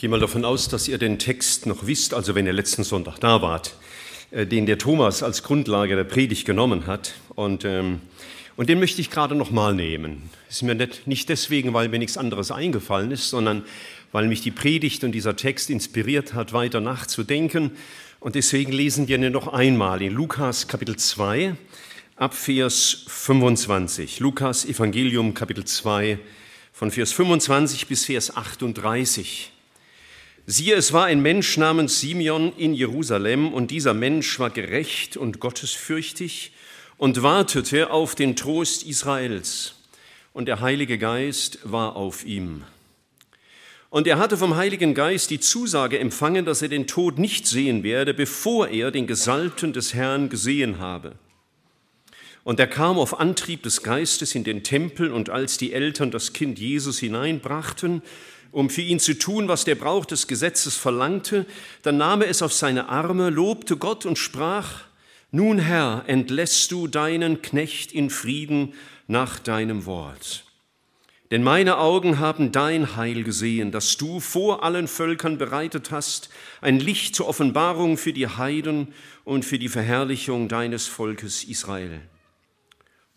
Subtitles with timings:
[0.00, 3.18] gehe mal davon aus, dass ihr den Text noch wisst, also wenn ihr letzten Sonntag
[3.18, 3.74] da wart,
[4.30, 7.12] äh, den der Thomas als Grundlage der Predigt genommen hat.
[7.34, 8.00] Und, ähm,
[8.56, 10.30] und den möchte ich gerade noch mal nehmen.
[10.48, 13.62] Ist mir nicht, nicht deswegen, weil mir nichts anderes eingefallen ist, sondern
[14.10, 17.72] weil mich die Predigt und dieser Text inspiriert hat, weiter nachzudenken.
[18.20, 21.56] Und deswegen lesen wir ihn noch einmal in Lukas Kapitel 2
[22.16, 24.18] ab Vers 25.
[24.20, 26.18] Lukas Evangelium Kapitel 2
[26.72, 29.52] von Vers 25 bis Vers 38.
[30.46, 35.38] Siehe, es war ein Mensch namens Simeon in Jerusalem, und dieser Mensch war gerecht und
[35.38, 36.52] gottesfürchtig
[36.96, 39.74] und wartete auf den Trost Israels,
[40.32, 42.64] und der Heilige Geist war auf ihm.
[43.90, 47.82] Und er hatte vom Heiligen Geist die Zusage empfangen, dass er den Tod nicht sehen
[47.82, 51.14] werde, bevor er den Gesalbten des Herrn gesehen habe.
[52.44, 56.32] Und er kam auf Antrieb des Geistes in den Tempel, und als die Eltern das
[56.32, 58.02] Kind Jesus hineinbrachten,
[58.52, 61.46] um für ihn zu tun, was der Brauch des Gesetzes verlangte,
[61.82, 64.82] dann nahm er es auf seine Arme, lobte Gott und sprach,
[65.30, 68.74] Nun Herr, entlässt du deinen Knecht in Frieden
[69.06, 70.44] nach deinem Wort.
[71.30, 76.28] Denn meine Augen haben dein Heil gesehen, das du vor allen Völkern bereitet hast,
[76.60, 82.00] ein Licht zur Offenbarung für die Heiden und für die Verherrlichung deines Volkes Israel.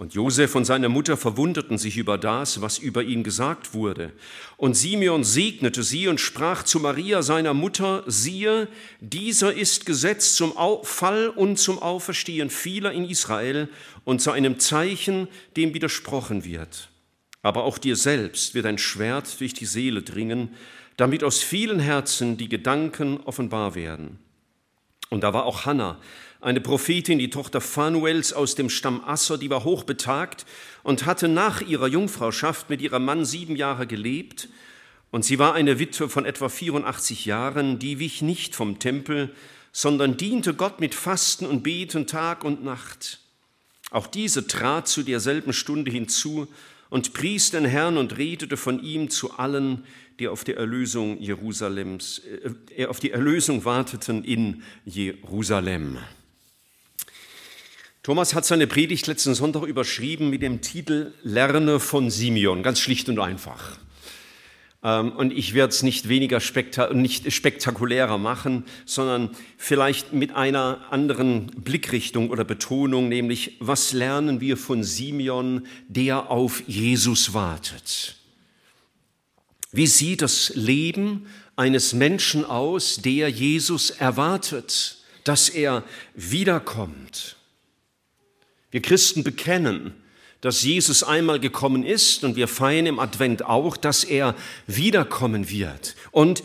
[0.04, 4.12] Und Josef und seine Mutter verwunderten sich über das, was über ihn gesagt wurde.
[4.58, 8.68] Und Simeon segnete sie und sprach zu Maria, seiner Mutter, siehe,
[9.00, 13.70] dieser ist gesetzt zum Fall und zum Auferstehen vieler in Israel
[14.04, 16.90] und zu einem Zeichen, dem widersprochen wird.
[17.42, 20.50] Aber auch dir selbst wird ein Schwert durch die Seele dringen,
[20.98, 24.20] damit aus vielen Herzen die Gedanken offenbar werden.
[25.10, 25.98] Und da war auch Hannah,
[26.44, 30.46] eine Prophetin, die Tochter Phanuels aus dem Stamm Asser, die war hochbetagt
[30.84, 34.50] und hatte nach ihrer Jungfrauschaft mit ihrem Mann sieben Jahre gelebt.
[35.10, 39.34] Und sie war eine Witwe von etwa 84 Jahren, die wich nicht vom Tempel,
[39.72, 43.20] sondern diente Gott mit Fasten und Beten Tag und Nacht.
[43.92, 46.48] Auch diese trat zu derselben Stunde hinzu
[46.90, 49.86] und pries den Herrn und redete von ihm zu allen,
[50.20, 52.22] die auf die Erlösung Jerusalems,
[52.76, 56.00] äh, auf die Erlösung warteten in Jerusalem.
[58.04, 63.08] Thomas hat seine Predigt letzten Sonntag überschrieben mit dem Titel Lerne von Simeon, ganz schlicht
[63.08, 63.78] und einfach.
[64.84, 70.82] Ähm, und ich werde es nicht weniger spekta nicht spektakulärer machen, sondern vielleicht mit einer
[70.92, 78.18] anderen Blickrichtung oder Betonung, nämlich was lernen wir von Simeon, der auf Jesus wartet?
[79.72, 85.86] Wie sieht das Leben eines Menschen aus, der Jesus erwartet, dass er
[86.16, 87.38] wiederkommt?
[88.74, 89.94] Wir Christen bekennen,
[90.42, 94.34] dass Jesus einmal gekommen ist und wir feiern im Advent auch, dass er
[94.66, 95.96] wiederkommen wird.
[96.10, 96.42] Und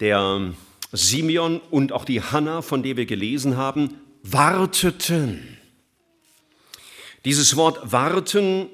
[0.00, 0.54] der
[0.90, 5.58] Simeon und auch die Hanna, von der wir gelesen haben, warteten.
[7.26, 8.70] Dieses Wort warten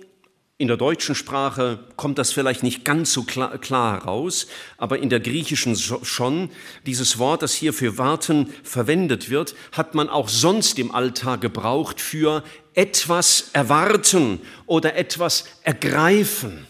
[0.56, 4.46] in der deutschen Sprache kommt das vielleicht nicht ganz so klar, klar raus,
[4.78, 6.50] aber in der griechischen schon.
[6.86, 12.00] Dieses Wort, das hier für warten verwendet wird, hat man auch sonst im Alltag gebraucht
[12.00, 12.44] für
[12.74, 16.66] etwas erwarten oder etwas ergreifen.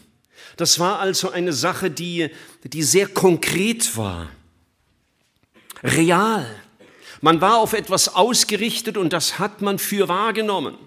[0.56, 2.31] Das war also eine Sache, die,
[2.62, 4.31] die sehr konkret war,
[5.83, 6.47] real.
[7.21, 10.78] Man war auf etwas ausgerichtet und das hat man für wahrgenommen.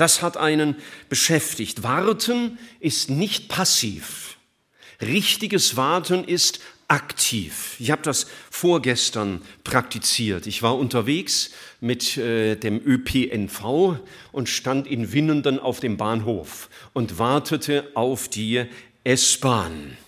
[0.00, 0.76] Das hat einen
[1.10, 1.82] beschäftigt.
[1.82, 4.38] Warten ist nicht passiv.
[5.02, 7.76] Richtiges Warten ist aktiv.
[7.78, 10.46] Ich habe das vorgestern praktiziert.
[10.46, 11.50] Ich war unterwegs
[11.82, 13.98] mit äh, dem ÖPNV
[14.32, 18.64] und stand in Winnenden auf dem Bahnhof und wartete auf die
[19.04, 19.98] S-Bahn.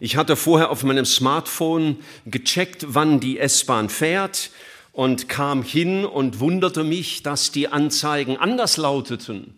[0.00, 4.50] Ich hatte vorher auf meinem Smartphone gecheckt, wann die S-Bahn fährt
[4.96, 9.52] und kam hin und wunderte mich, dass die Anzeigen anders lauteten.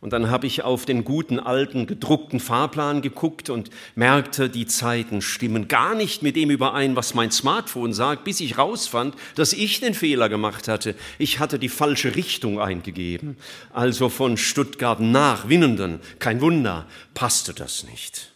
[0.00, 5.20] Und dann habe ich auf den guten alten gedruckten Fahrplan geguckt und merkte, die Zeiten
[5.20, 9.80] stimmen gar nicht mit dem überein, was mein Smartphone sagt, bis ich rausfand, dass ich
[9.80, 10.94] den Fehler gemacht hatte.
[11.18, 13.36] Ich hatte die falsche Richtung eingegeben.
[13.72, 15.98] Also von Stuttgart nach Winnenden.
[16.20, 18.31] Kein Wunder, passte das nicht.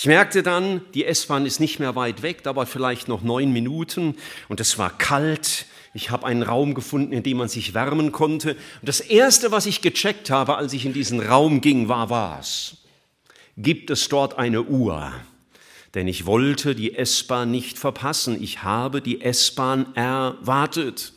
[0.00, 3.52] Ich merkte dann, die S-Bahn ist nicht mehr weit weg, da war vielleicht noch neun
[3.52, 4.14] Minuten
[4.48, 5.66] und es war kalt.
[5.92, 8.50] Ich habe einen Raum gefunden, in dem man sich wärmen konnte.
[8.52, 12.76] Und das Erste, was ich gecheckt habe, als ich in diesen Raum ging, war was?
[13.56, 15.12] Gibt es dort eine Uhr?
[15.94, 18.40] Denn ich wollte die S-Bahn nicht verpassen.
[18.40, 21.12] Ich habe die S-Bahn erwartet.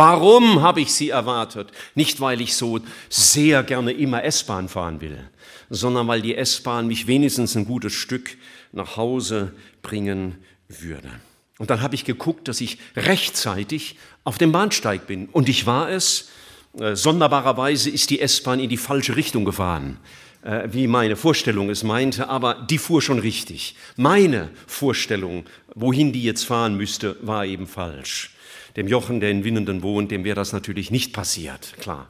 [0.00, 1.72] Warum habe ich sie erwartet?
[1.94, 2.80] Nicht, weil ich so
[3.10, 5.28] sehr gerne immer S-Bahn fahren will,
[5.68, 8.38] sondern weil die S-Bahn mich wenigstens ein gutes Stück
[8.72, 9.52] nach Hause
[9.82, 10.38] bringen
[10.70, 11.10] würde.
[11.58, 15.28] Und dann habe ich geguckt, dass ich rechtzeitig auf dem Bahnsteig bin.
[15.32, 16.30] Und ich war es.
[16.78, 19.98] Äh, sonderbarerweise ist die S-Bahn in die falsche Richtung gefahren,
[20.40, 23.74] äh, wie meine Vorstellung es meinte, aber die fuhr schon richtig.
[23.96, 25.44] Meine Vorstellung,
[25.74, 28.30] wohin die jetzt fahren müsste, war eben falsch.
[28.76, 32.08] Dem Jochen, der in Winnenden wohnt, dem wäre das natürlich nicht passiert, klar.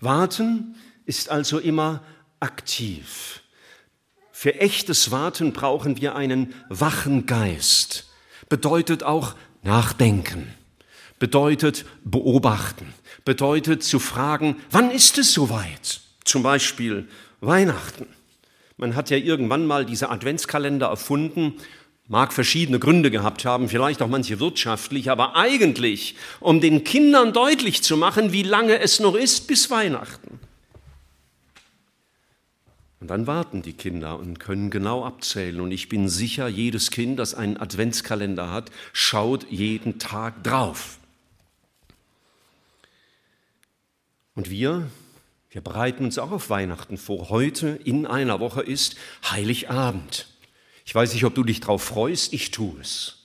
[0.00, 0.74] Warten
[1.06, 2.02] ist also immer
[2.40, 3.42] aktiv.
[4.32, 8.10] Für echtes Warten brauchen wir einen wachen Geist.
[8.48, 10.52] Bedeutet auch nachdenken,
[11.20, 12.92] bedeutet beobachten,
[13.24, 16.00] bedeutet zu fragen, wann ist es soweit?
[16.24, 17.08] Zum Beispiel
[17.40, 18.06] Weihnachten.
[18.76, 21.54] Man hat ja irgendwann mal diese Adventskalender erfunden,
[22.12, 27.82] mag verschiedene Gründe gehabt haben, vielleicht auch manche wirtschaftlich, aber eigentlich, um den Kindern deutlich
[27.82, 30.38] zu machen, wie lange es noch ist bis Weihnachten.
[33.00, 35.58] Und dann warten die Kinder und können genau abzählen.
[35.58, 40.98] Und ich bin sicher, jedes Kind, das einen Adventskalender hat, schaut jeden Tag drauf.
[44.34, 44.86] Und wir,
[45.50, 47.30] wir bereiten uns auch auf Weihnachten vor.
[47.30, 48.96] Heute in einer Woche ist
[49.30, 50.26] Heiligabend.
[50.84, 53.18] Ich weiß nicht, ob du dich darauf freust, ich tue es.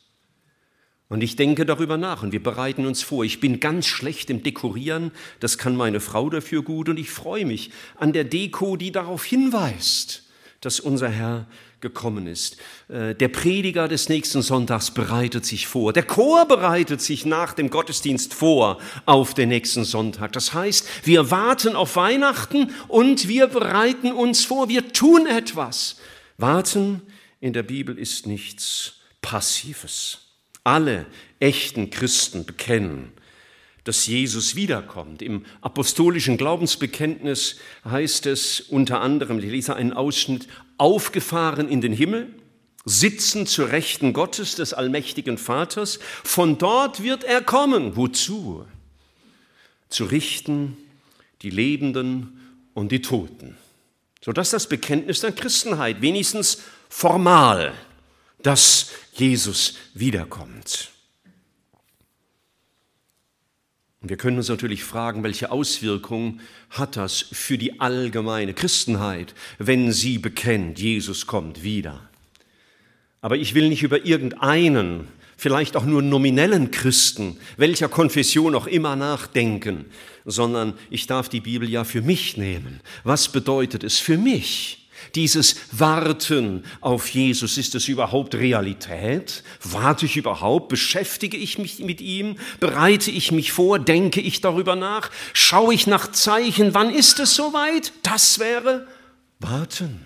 [1.09, 3.24] Und ich denke darüber nach und wir bereiten uns vor.
[3.24, 7.45] Ich bin ganz schlecht im Dekorieren, das kann meine Frau dafür gut und ich freue
[7.45, 10.24] mich an der Deko, die darauf hinweist,
[10.59, 11.48] dass unser Herr
[11.80, 12.57] gekommen ist.
[12.89, 15.94] Äh, der Prediger des nächsten Sonntags bereitet sich vor.
[15.94, 20.33] Der Chor bereitet sich nach dem Gottesdienst vor auf den nächsten Sonntag.
[20.33, 24.69] Das heißt, wir warten auf Weihnachten und wir bereiten uns vor.
[24.69, 25.98] Wir tun etwas.
[26.38, 27.01] Warten
[27.39, 30.27] in der Bibel ist nichts Passives
[30.67, 31.05] alle
[31.39, 33.13] echten Christen bekennen,
[33.85, 35.21] dass Jesus wiederkommt.
[35.21, 37.55] Im apostolischen Glaubensbekenntnis
[37.85, 42.35] heißt es unter anderem, ich lese einen Ausschnitt, aufgefahren in den Himmel,
[42.83, 45.99] sitzen zur Rechten Gottes, des allmächtigen Vaters.
[46.25, 47.95] Von dort wird er kommen.
[47.95, 48.65] Wozu?
[49.87, 50.75] Zu richten
[51.43, 53.55] die Lebenden und die Toten.
[54.27, 57.74] Sodass das Bekenntnis der Christenheit wenigstens formal
[58.44, 60.91] dass Jesus wiederkommt.
[64.01, 69.91] Und wir können uns natürlich fragen, welche Auswirkungen hat das für die allgemeine Christenheit, wenn
[69.91, 72.09] sie bekennt, Jesus kommt wieder.
[73.21, 78.95] Aber ich will nicht über irgendeinen, vielleicht auch nur nominellen Christen, welcher Konfession auch immer
[78.95, 79.85] nachdenken,
[80.25, 82.81] sondern ich darf die Bibel ja für mich nehmen.
[83.03, 84.89] Was bedeutet es für mich?
[85.15, 89.43] Dieses Warten auf Jesus, ist es überhaupt Realität?
[89.63, 90.69] Warte ich überhaupt?
[90.69, 92.37] Beschäftige ich mich mit ihm?
[92.59, 93.79] Bereite ich mich vor?
[93.79, 95.11] Denke ich darüber nach?
[95.33, 96.73] Schaue ich nach Zeichen?
[96.73, 97.93] Wann ist es soweit?
[98.01, 98.87] Das wäre
[99.39, 100.01] Warten.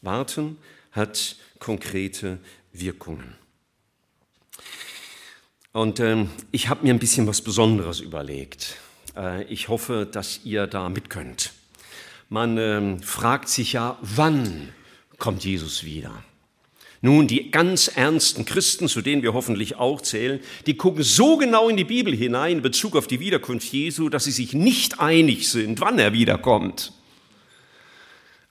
[0.00, 0.58] Warten
[0.92, 2.38] hat konkrete
[2.72, 3.36] Wirkungen.
[5.72, 8.76] Und äh, ich habe mir ein bisschen was Besonderes überlegt.
[9.16, 11.52] Äh, ich hoffe, dass ihr da mit könnt.
[12.30, 14.70] Man ähm, fragt sich ja, wann
[15.18, 16.12] kommt Jesus wieder?
[17.00, 21.68] Nun, die ganz ernsten Christen, zu denen wir hoffentlich auch zählen, die gucken so genau
[21.68, 25.48] in die Bibel hinein in Bezug auf die Wiederkunft Jesu, dass sie sich nicht einig
[25.48, 26.92] sind, wann er wiederkommt.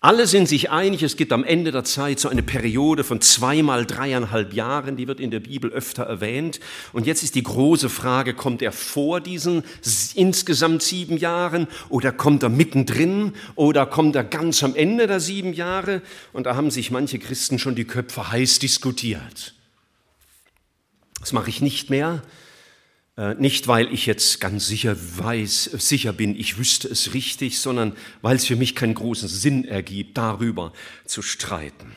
[0.08, 3.86] Alle sind sich einig, es gibt am Ende der Zeit so eine Periode von zweimal
[3.86, 6.62] dreieinhalb Jahren, die wird in der Bibel öfter erwähnt.
[6.94, 9.64] Und jetzt ist die große Frage, kommt er vor diesen
[10.16, 15.52] insgesamt sieben Jahren oder kommt er mittendrin oder kommt er ganz am Ende der sieben
[15.52, 16.02] Jahre?
[16.32, 19.56] Und da haben sich manche Christen schon die Köpfe heiß diskutiert.
[21.20, 22.24] Das mache ich nicht mehr,
[23.40, 28.36] nicht, weil ich jetzt ganz sicher weiß, sicher bin, ich wüsste es richtig, sondern weil
[28.36, 30.72] es für mich keinen großen Sinn ergibt, darüber
[31.06, 31.96] zu streiten.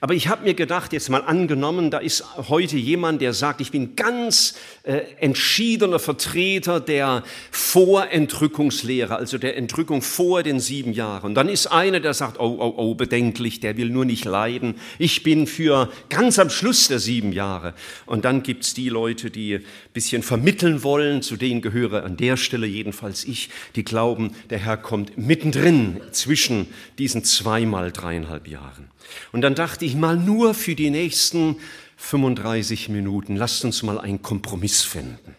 [0.00, 3.70] Aber ich habe mir gedacht, jetzt mal angenommen, da ist heute jemand, der sagt, ich
[3.70, 11.34] bin ganz äh, entschiedener Vertreter der Vorentrückungslehre, also der Entrückung vor den sieben Jahren.
[11.34, 14.76] Dann ist einer, der sagt, oh, oh, oh, bedenklich, der will nur nicht leiden.
[14.98, 17.74] Ich bin für ganz am Schluss der sieben Jahre.
[18.06, 22.36] Und dann gibt's die Leute, die ein bisschen vermitteln wollen, zu denen gehöre an der
[22.36, 26.66] Stelle jedenfalls ich, die glauben, der Herr kommt mittendrin zwischen
[26.98, 28.90] diesen zweimal dreieinhalb Jahren.
[29.32, 31.56] Und dann dachte ich mal, nur für die nächsten
[31.96, 35.36] 35 Minuten, lasst uns mal einen Kompromiss finden.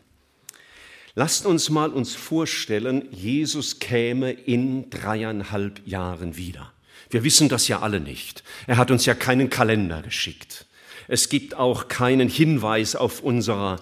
[1.15, 6.71] Lasst uns mal uns vorstellen, Jesus käme in dreieinhalb Jahren wieder.
[7.09, 8.43] Wir wissen das ja alle nicht.
[8.67, 10.65] Er hat uns ja keinen Kalender geschickt.
[11.07, 13.79] Es gibt auch keinen Hinweis auf, unserer,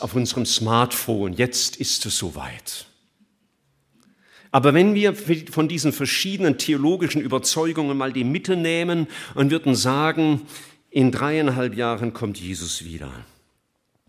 [0.00, 1.32] auf unserem Smartphone.
[1.32, 2.87] Jetzt ist es soweit.
[4.50, 10.42] Aber wenn wir von diesen verschiedenen theologischen Überzeugungen mal die Mitte nehmen und würden sagen,
[10.90, 13.12] in dreieinhalb Jahren kommt Jesus wieder.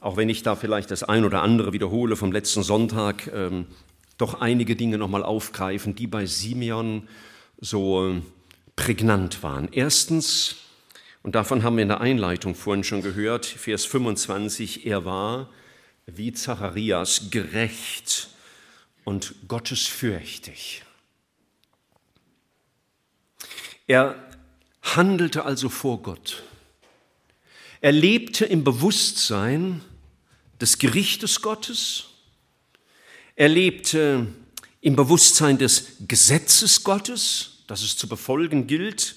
[0.00, 3.66] auch wenn ich da vielleicht das ein oder andere wiederhole vom letzten Sonntag, ähm,
[4.18, 7.08] doch einige Dinge nochmal aufgreifen, die bei Simeon
[7.58, 8.22] so äh,
[8.76, 9.68] prägnant waren.
[9.72, 10.56] Erstens,
[11.22, 15.50] und davon haben wir in der Einleitung vorhin schon gehört, Vers 25, er war
[16.06, 18.28] wie Zacharias gerecht
[19.04, 20.82] und gottesfürchtig.
[23.86, 24.16] Er
[24.82, 26.42] handelte also vor Gott.
[27.80, 29.82] Er lebte im Bewusstsein
[30.60, 32.06] des Gerichtes Gottes
[33.36, 34.26] er lebte
[34.80, 39.16] im Bewusstsein des Gesetzes Gottes, das es zu befolgen gilt.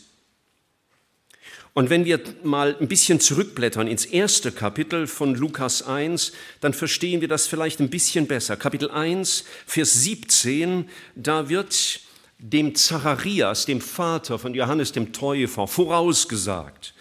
[1.73, 7.21] Und wenn wir mal ein bisschen zurückblättern ins erste Kapitel von Lukas 1, dann verstehen
[7.21, 8.57] wir das vielleicht ein bisschen besser.
[8.57, 12.01] Kapitel 1, Vers 17, da wird
[12.39, 16.93] dem Zacharias, dem Vater von Johannes dem Täufer, vorausgesagt.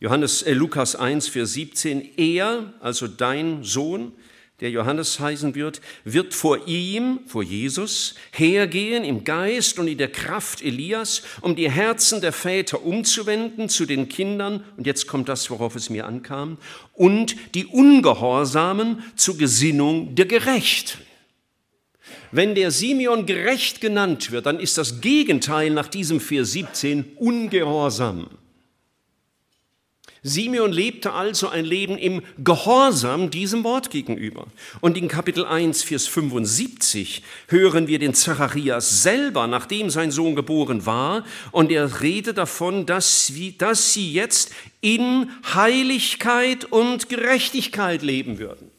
[0.00, 4.12] Johannes, äh, Lukas 1, Vers 17, er, also dein Sohn,
[4.60, 10.10] der Johannes heißen wird, wird vor ihm, vor Jesus, hergehen im Geist und in der
[10.10, 15.50] Kraft Elias, um die Herzen der Väter umzuwenden zu den Kindern, und jetzt kommt das,
[15.50, 16.56] worauf es mir ankam,
[16.94, 21.02] und die Ungehorsamen zur Gesinnung der Gerechten.
[22.32, 28.28] Wenn der Simeon gerecht genannt wird, dann ist das Gegenteil nach diesem Vers 17 ungehorsam.
[30.26, 34.48] Simeon lebte also ein Leben im Gehorsam diesem Wort gegenüber.
[34.80, 40.84] Und in Kapitel 1, Vers 75 hören wir den Zacharias selber, nachdem sein Sohn geboren
[40.84, 48.70] war, und er redet davon, dass, dass sie jetzt in Heiligkeit und Gerechtigkeit leben würden.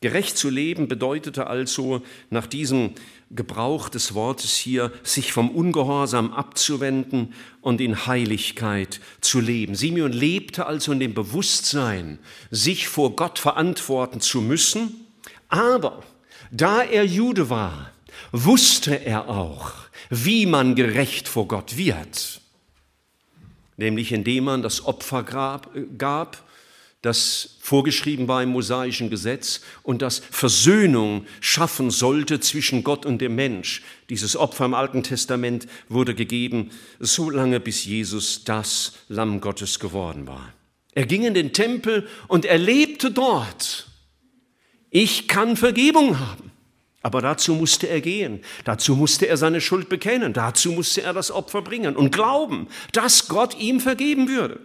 [0.00, 2.94] Gerecht zu leben bedeutete also nach diesem
[3.30, 9.74] Gebrauch des Wortes hier, sich vom Ungehorsam abzuwenden und in Heiligkeit zu leben.
[9.74, 12.18] Simeon lebte also in dem Bewusstsein,
[12.50, 15.06] sich vor Gott verantworten zu müssen,
[15.48, 16.02] aber
[16.50, 17.90] da er Jude war,
[18.32, 19.72] wusste er auch,
[20.08, 22.40] wie man gerecht vor Gott wird,
[23.76, 26.47] nämlich indem man das Opfer gab
[27.02, 33.36] das vorgeschrieben war im mosaischen Gesetz und das Versöhnung schaffen sollte zwischen Gott und dem
[33.36, 33.82] Mensch.
[34.10, 40.26] Dieses Opfer im Alten Testament wurde gegeben, so lange bis Jesus das Lamm Gottes geworden
[40.26, 40.52] war.
[40.92, 43.86] Er ging in den Tempel und erlebte dort,
[44.90, 46.50] ich kann Vergebung haben.
[47.02, 51.30] Aber dazu musste er gehen, dazu musste er seine Schuld bekennen, dazu musste er das
[51.30, 54.58] Opfer bringen und glauben, dass Gott ihm vergeben würde.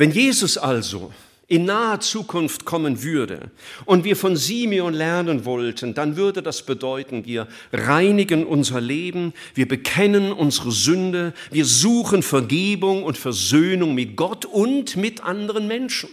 [0.00, 1.12] Wenn Jesus also
[1.46, 3.50] in naher Zukunft kommen würde
[3.84, 9.68] und wir von Simeon lernen wollten, dann würde das bedeuten, wir reinigen unser Leben, wir
[9.68, 16.08] bekennen unsere Sünde, wir suchen Vergebung und Versöhnung mit Gott und mit anderen Menschen.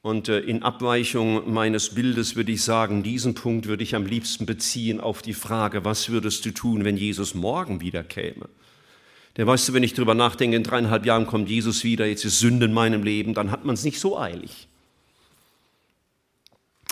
[0.00, 4.46] Und äh, in Abweichung meines Bildes würde ich sagen, diesen Punkt würde ich am liebsten
[4.46, 8.48] beziehen auf die Frage, was würdest du tun, wenn Jesus morgen wieder käme?
[9.36, 12.38] Der weißt du, wenn ich darüber nachdenke, in dreieinhalb Jahren kommt Jesus wieder, jetzt ist
[12.38, 14.68] Sünde in meinem Leben, dann hat man es nicht so eilig.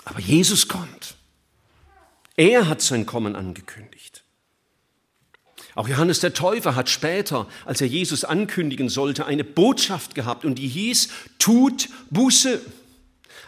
[0.05, 1.15] Aber Jesus kommt.
[2.35, 4.23] Er hat sein Kommen angekündigt.
[5.75, 10.55] Auch Johannes der Täufer hat später, als er Jesus ankündigen sollte, eine Botschaft gehabt und
[10.55, 12.59] die hieß, tut Buße.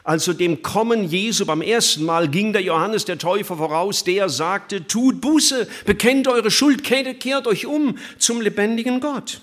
[0.04, 4.86] Also dem Kommen Jesu beim ersten Mal ging der Johannes der Täufer voraus, der sagte,
[4.86, 9.42] tut Buße, bekennt eure Schuld, kehrt euch um zum lebendigen Gott.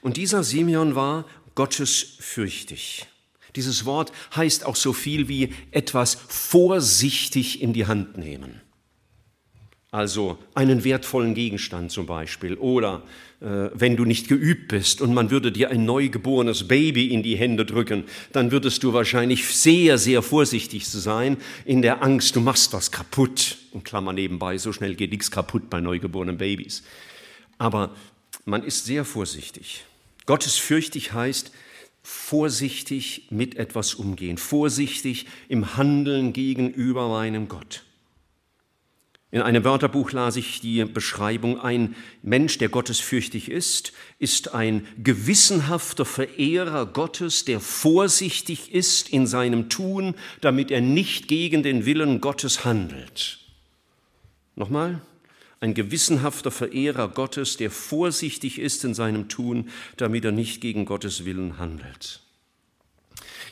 [0.00, 3.06] Und dieser Simeon war gottesfürchtig.
[3.56, 8.60] Dieses Wort heißt auch so viel wie etwas vorsichtig in die Hand nehmen.
[9.90, 12.56] Also einen wertvollen Gegenstand zum Beispiel.
[12.56, 13.02] Oder
[13.44, 17.66] wenn du nicht geübt bist und man würde dir ein neugeborenes Baby in die Hände
[17.66, 21.36] drücken, dann würdest du wahrscheinlich sehr, sehr vorsichtig sein
[21.66, 23.58] in der Angst, du machst was kaputt.
[23.74, 26.84] In Klammer nebenbei, so schnell geht nichts kaputt bei neugeborenen Babys.
[27.58, 27.94] Aber
[28.46, 29.84] man ist sehr vorsichtig.
[30.24, 31.52] Gottesfürchtig heißt,
[32.02, 37.82] vorsichtig mit etwas umgehen, vorsichtig im Handeln gegenüber meinem Gott.
[39.34, 46.04] In einem Wörterbuch las ich die Beschreibung, ein Mensch, der gottesfürchtig ist, ist ein gewissenhafter
[46.04, 52.64] Verehrer Gottes, der vorsichtig ist in seinem Tun, damit er nicht gegen den Willen Gottes
[52.64, 53.40] handelt.
[54.54, 55.00] Nochmal,
[55.58, 61.24] ein gewissenhafter Verehrer Gottes, der vorsichtig ist in seinem Tun, damit er nicht gegen Gottes
[61.24, 62.20] Willen handelt.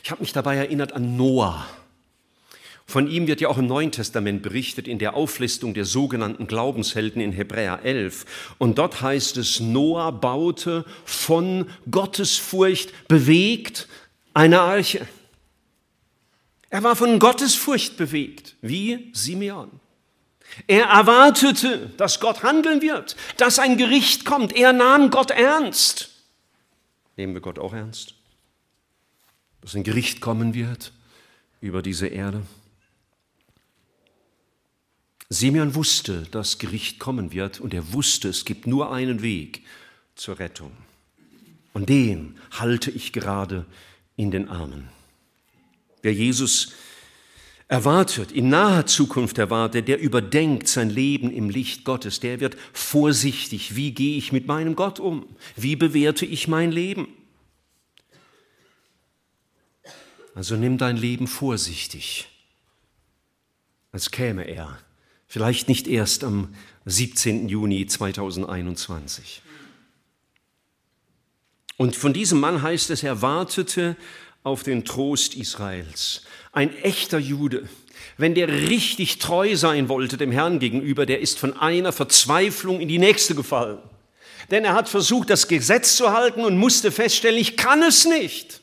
[0.01, 1.67] Ich habe mich dabei erinnert an Noah.
[2.93, 7.23] Von ihm wird ja auch im Neuen Testament berichtet in der Auflistung der sogenannten Glaubenshelden
[7.23, 8.53] in Hebräer 11.
[8.59, 13.87] Und dort heißt es, Noah baute von Gottesfurcht bewegt
[14.35, 15.07] eine Arche.
[16.69, 19.71] Er war von Gottesfurcht bewegt, wie Simeon.
[20.67, 24.55] Er erwartete, dass Gott handeln wird, dass ein Gericht kommt.
[24.55, 26.11] Er nahm Gott ernst.
[27.17, 28.13] Nehmen wir Gott auch ernst?
[29.61, 30.93] Dass ein Gericht kommen wird
[31.59, 32.43] über diese Erde?
[35.33, 39.63] Simeon wusste, dass Gericht kommen wird und er wusste, es gibt nur einen Weg
[40.15, 40.71] zur Rettung.
[41.73, 43.65] Und den halte ich gerade
[44.15, 44.89] in den Armen.
[46.01, 46.73] Wer Jesus
[47.67, 53.75] erwartet, in naher Zukunft erwartet, der überdenkt sein Leben im Licht Gottes, der wird vorsichtig,
[53.75, 55.25] wie gehe ich mit meinem Gott um?
[55.55, 57.07] Wie bewerte ich mein Leben?
[60.35, 62.27] Also nimm dein Leben vorsichtig,
[63.91, 64.79] als käme er
[65.33, 66.53] Vielleicht nicht erst am
[66.85, 67.49] 17.
[67.49, 69.41] Juni 2021.
[71.75, 73.97] Und von diesem Mann heißt es, er wartete
[74.43, 76.21] auf den Trost Israels.
[76.51, 77.67] Ein echter Jude.
[78.15, 82.87] Wenn der richtig treu sein wollte dem Herrn gegenüber, der ist von einer Verzweiflung in
[82.87, 83.79] die nächste gefallen.
[84.51, 88.61] Denn er hat versucht, das Gesetz zu halten und musste feststellen, ich kann es nicht.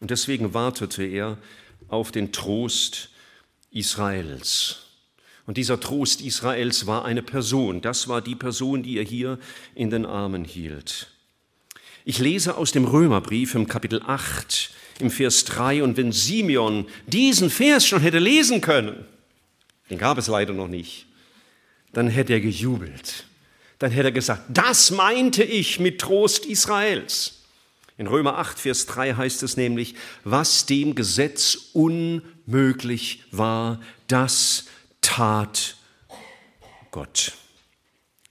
[0.00, 1.38] Und deswegen wartete er
[1.86, 3.10] auf den Trost
[3.70, 4.89] Israels.
[5.50, 7.80] Und dieser Trost Israels war eine Person.
[7.80, 9.36] Das war die Person, die er hier
[9.74, 11.08] in den Armen hielt.
[12.04, 17.50] Ich lese aus dem Römerbrief im Kapitel 8 im Vers 3 und wenn Simeon diesen
[17.50, 19.04] Vers schon hätte lesen können,
[19.90, 21.06] den gab es leider noch nicht,
[21.92, 23.24] dann hätte er gejubelt.
[23.80, 27.42] Dann hätte er gesagt, das meinte ich mit Trost Israels.
[27.98, 34.66] In Römer 8, Vers 3 heißt es nämlich, was dem Gesetz unmöglich war, das
[35.00, 35.76] tat
[36.90, 37.32] Gott.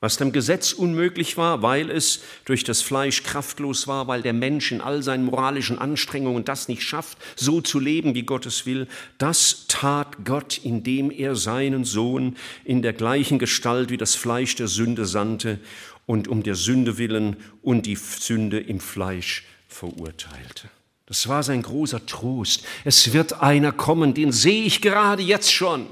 [0.01, 4.71] Was dem Gesetz unmöglich war, weil es durch das Fleisch kraftlos war, weil der Mensch
[4.71, 8.87] in all seinen moralischen Anstrengungen das nicht schafft, so zu leben, wie Gott es will,
[9.17, 14.69] das tat Gott, indem er seinen Sohn in der gleichen Gestalt wie das Fleisch der
[14.69, 15.59] Sünde sandte
[16.05, 20.69] und um der Sünde willen und die Sünde im Fleisch verurteilte.
[21.07, 22.63] Das war sein großer Trost.
[22.85, 25.87] Es wird einer kommen, den sehe ich gerade jetzt schon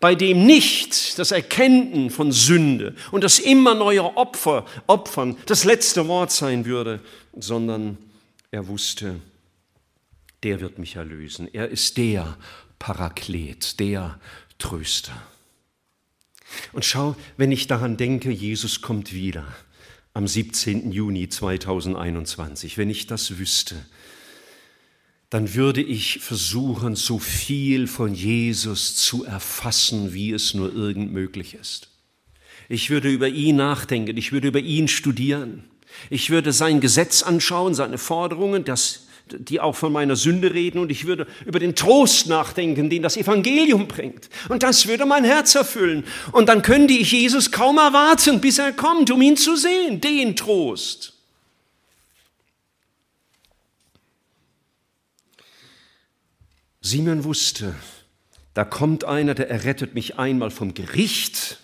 [0.00, 6.06] bei dem nicht das Erkennen von Sünde und das immer neue Opfer, Opfern das letzte
[6.08, 7.00] Wort sein würde,
[7.36, 7.98] sondern
[8.50, 9.16] er wusste,
[10.42, 11.48] der wird mich erlösen.
[11.52, 12.36] Er ist der
[12.78, 14.20] Paraklet, der
[14.58, 15.12] Tröster.
[16.72, 19.46] Und schau, wenn ich daran denke, Jesus kommt wieder
[20.14, 20.92] am 17.
[20.92, 23.76] Juni 2021, wenn ich das wüsste,
[25.30, 31.54] dann würde ich versuchen, so viel von Jesus zu erfassen, wie es nur irgend möglich
[31.54, 31.88] ist.
[32.68, 35.64] Ich würde über ihn nachdenken, ich würde über ihn studieren.
[36.10, 40.90] Ich würde sein Gesetz anschauen, seine Forderungen, das, die auch von meiner Sünde reden und
[40.90, 44.28] ich würde über den Trost nachdenken, den das Evangelium bringt.
[44.48, 46.04] Und das würde mein Herz erfüllen.
[46.32, 50.36] Und dann könnte ich Jesus kaum erwarten, bis er kommt, um ihn zu sehen, den
[50.36, 51.17] Trost.
[56.80, 57.74] Simon wusste,
[58.54, 61.58] da kommt einer, der errettet mich einmal vom Gericht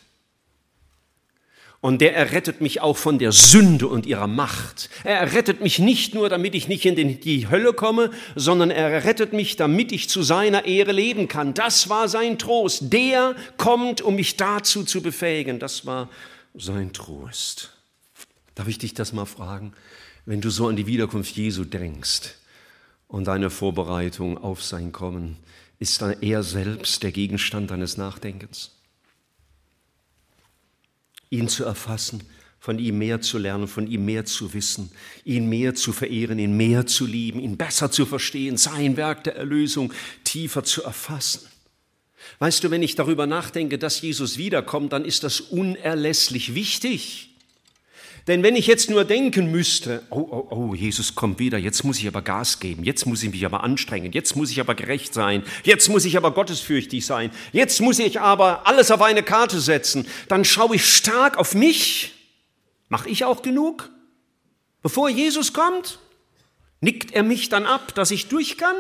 [1.81, 4.89] und der errettet mich auch von der Sünde und ihrer Macht.
[5.05, 9.33] Er errettet mich nicht nur, damit ich nicht in die Hölle komme, sondern er errettet
[9.33, 11.53] mich, damit ich zu seiner Ehre leben kann.
[11.53, 12.93] Das war sein Trost.
[12.93, 15.59] Der kommt, um mich dazu zu befähigen.
[15.59, 16.09] Das war
[16.55, 17.77] sein Trost.
[18.55, 19.75] Darf ich dich das mal fragen?
[20.27, 22.35] Wenn du so an die Wiederkunft Jesu denkst
[23.15, 25.37] und deine Vorbereitung auf sein Kommen,
[25.79, 28.73] ist dann er selbst der Gegenstand deines Nachdenkens?
[31.31, 32.23] ihn zu erfassen,
[32.59, 34.91] von ihm mehr zu lernen, von ihm mehr zu wissen,
[35.25, 39.37] ihn mehr zu verehren, ihn mehr zu lieben, ihn besser zu verstehen, sein Werk der
[39.37, 39.93] Erlösung
[40.25, 41.49] tiefer zu erfassen.
[42.39, 47.34] Weißt du, wenn ich darüber nachdenke, dass Jesus wiederkommt, dann ist das unerlässlich wichtig.
[48.27, 51.99] Denn wenn ich jetzt nur denken müsste, oh, oh, oh, Jesus kommt wieder, jetzt muss
[51.99, 55.13] ich aber Gas geben, jetzt muss ich mich aber anstrengen, jetzt muss ich aber gerecht
[55.13, 59.61] sein, jetzt muss ich aber gottesfürchtig sein, jetzt muss ich aber alles auf eine Karte
[59.61, 62.13] setzen, dann schaue ich stark auf mich.
[62.89, 63.91] Mache ich auch genug?
[64.81, 65.99] Bevor Jesus kommt,
[66.81, 68.77] nickt er mich dann ab, dass ich durch kann?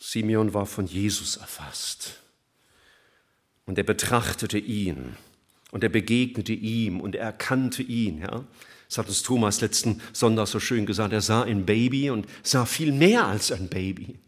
[0.00, 2.18] Simeon war von Jesus erfasst.
[3.66, 5.16] Und er betrachtete ihn
[5.72, 8.18] und er begegnete ihm und er erkannte ihn.
[8.18, 8.44] Ja?
[8.88, 11.12] Das hat uns Thomas letzten Sonntag so schön gesagt.
[11.12, 14.20] Er sah ein Baby und sah viel mehr als ein Baby.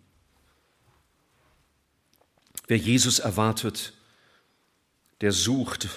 [2.66, 3.92] Wer Jesus erwartet,
[5.20, 5.88] der sucht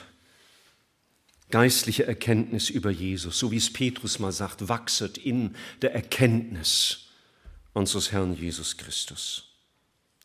[1.49, 7.07] geistliche Erkenntnis über Jesus, so wie es Petrus mal sagt, wachset in der Erkenntnis
[7.71, 9.45] unseres Herrn Jesus Christus.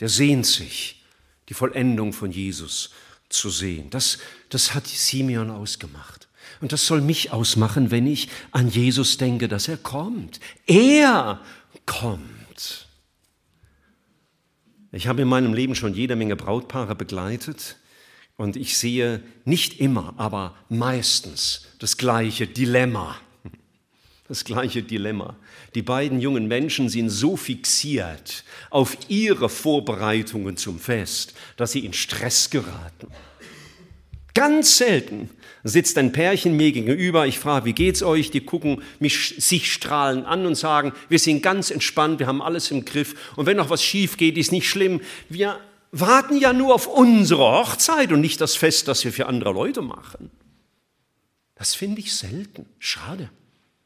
[0.00, 1.04] Der sehnt sich
[1.48, 2.90] die Vollendung von Jesus
[3.32, 3.90] zu sehen.
[3.90, 4.18] Das,
[4.48, 6.28] das hat Simeon ausgemacht.
[6.60, 10.38] Und das soll mich ausmachen, wenn ich an Jesus denke, dass er kommt.
[10.66, 11.40] Er
[11.86, 12.86] kommt.
[14.92, 17.78] Ich habe in meinem Leben schon jede Menge Brautpaare begleitet
[18.36, 23.16] und ich sehe nicht immer, aber meistens das gleiche Dilemma.
[24.32, 25.36] Das gleiche Dilemma.
[25.74, 31.92] Die beiden jungen Menschen sind so fixiert auf ihre Vorbereitungen zum Fest, dass sie in
[31.92, 33.08] Stress geraten.
[34.32, 35.28] Ganz selten
[35.64, 38.30] sitzt ein Pärchen mir gegenüber, ich frage, wie geht's euch?
[38.30, 42.70] Die gucken mich sich strahlen an und sagen, wir sind ganz entspannt, wir haben alles
[42.70, 45.02] im Griff und wenn noch was schief geht, ist nicht schlimm.
[45.28, 49.52] Wir warten ja nur auf unsere Hochzeit und nicht das Fest, das wir für andere
[49.52, 50.30] Leute machen.
[51.54, 52.64] Das finde ich selten.
[52.78, 53.28] Schade.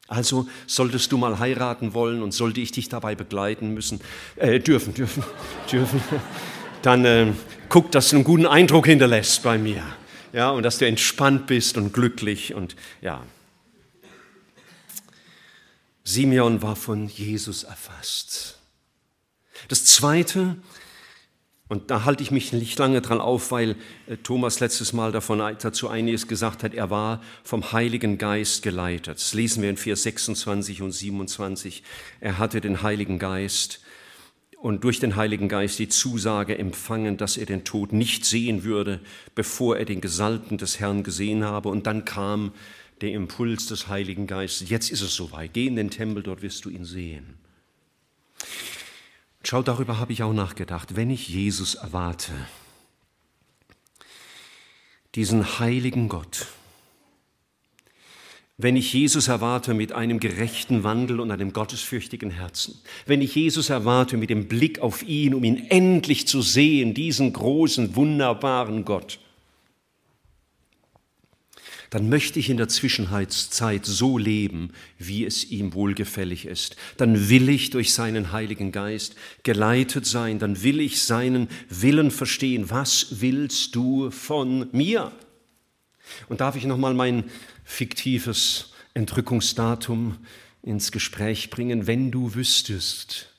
[0.07, 3.99] Also solltest du mal heiraten wollen und sollte ich dich dabei begleiten müssen,
[4.37, 5.23] äh, dürfen, dürfen,
[5.71, 6.01] dürfen,
[6.81, 7.33] dann äh,
[7.69, 9.83] guck, dass du einen guten Eindruck hinterlässt bei mir
[10.33, 13.23] ja, und dass du entspannt bist und glücklich und ja.
[16.03, 18.59] Simeon war von Jesus erfasst.
[19.67, 20.55] Das Zweite,
[21.69, 23.75] und da halte ich mich nicht lange dran auf, weil
[24.07, 29.17] äh, Thomas letztes Mal davon dazu einiges gesagt hat, er war vom Heiligen Geist geleitet.
[29.17, 31.83] Das lesen wir in Vers 26 und 27.
[32.21, 33.81] Er hatte den Heiligen Geist
[34.59, 39.01] und durch den Heiligen Geist die Zusage empfangen, dass er den Tod nicht sehen würde,
[39.35, 41.69] bevor er den Gesalbten des Herrn gesehen habe.
[41.69, 42.53] Und dann kam
[43.01, 44.69] der Impuls des Heiligen Geistes.
[44.69, 45.53] Jetzt ist es soweit.
[45.53, 47.35] Geh in den Tempel, dort wirst du ihn sehen.
[49.49, 50.97] Schau, darüber habe ich auch nachgedacht.
[50.97, 52.33] Wenn ich Jesus erwarte,
[55.15, 56.47] diesen heiligen Gott,
[58.57, 63.69] wenn ich Jesus erwarte mit einem gerechten Wandel und einem gottesfürchtigen Herzen, wenn ich Jesus
[63.69, 69.17] erwarte mit dem Blick auf ihn, um ihn endlich zu sehen, diesen großen, wunderbaren Gott,
[71.89, 76.75] dann möchte ich in der Zwischenheitszeit so leben, wie es ihm wohlgefällig ist.
[76.97, 82.69] Dann will ich durch seinen Heiligen Geist geleitet sein, dann will ich seinen Willen verstehen.
[82.69, 85.11] Was willst du von mir?
[86.29, 87.25] Und darf ich noch mal mein
[87.63, 90.17] fiktives Entrückungsdatum
[90.63, 93.29] ins Gespräch bringen, wenn du wüsstest,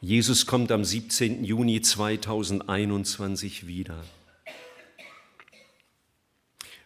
[0.00, 1.44] Jesus kommt am 17.
[1.44, 4.04] Juni 2021 wieder.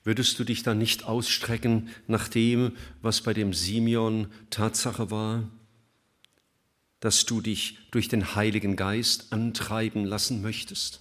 [0.05, 5.49] Würdest du dich dann nicht ausstrecken nach dem, was bei dem Simeon Tatsache war,
[6.99, 11.01] dass du dich durch den Heiligen Geist antreiben lassen möchtest?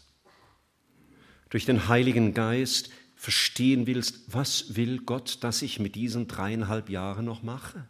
[1.49, 7.25] Durch den Heiligen Geist verstehen willst, was will Gott, dass ich mit diesen dreieinhalb Jahren
[7.25, 7.87] noch mache?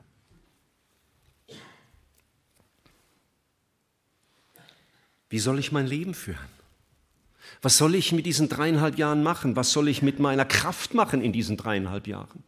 [5.30, 6.61] Wie soll ich mein Leben führen?
[7.62, 9.56] Was soll ich mit diesen dreieinhalb Jahren machen?
[9.56, 12.43] Was soll ich mit meiner Kraft machen in diesen dreieinhalb Jahren?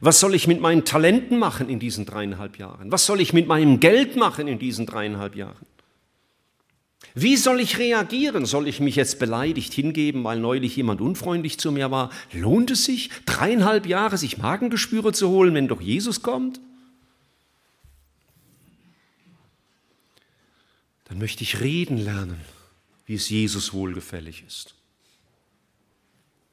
[0.00, 2.92] Was soll ich mit meinen Talenten machen in diesen dreieinhalb Jahren?
[2.92, 5.66] Was soll ich mit meinem Geld machen in diesen dreieinhalb Jahren?
[7.14, 8.44] Wie soll ich reagieren?
[8.44, 12.10] Soll ich mich jetzt beleidigt hingeben, weil neulich jemand unfreundlich zu mir war?
[12.32, 16.60] Lohnt es sich, dreieinhalb Jahre sich Magengeschwüre zu holen, wenn doch Jesus kommt?
[21.06, 22.40] Dann möchte ich reden lernen,
[23.08, 24.74] wie es Jesus wohlgefällig ist.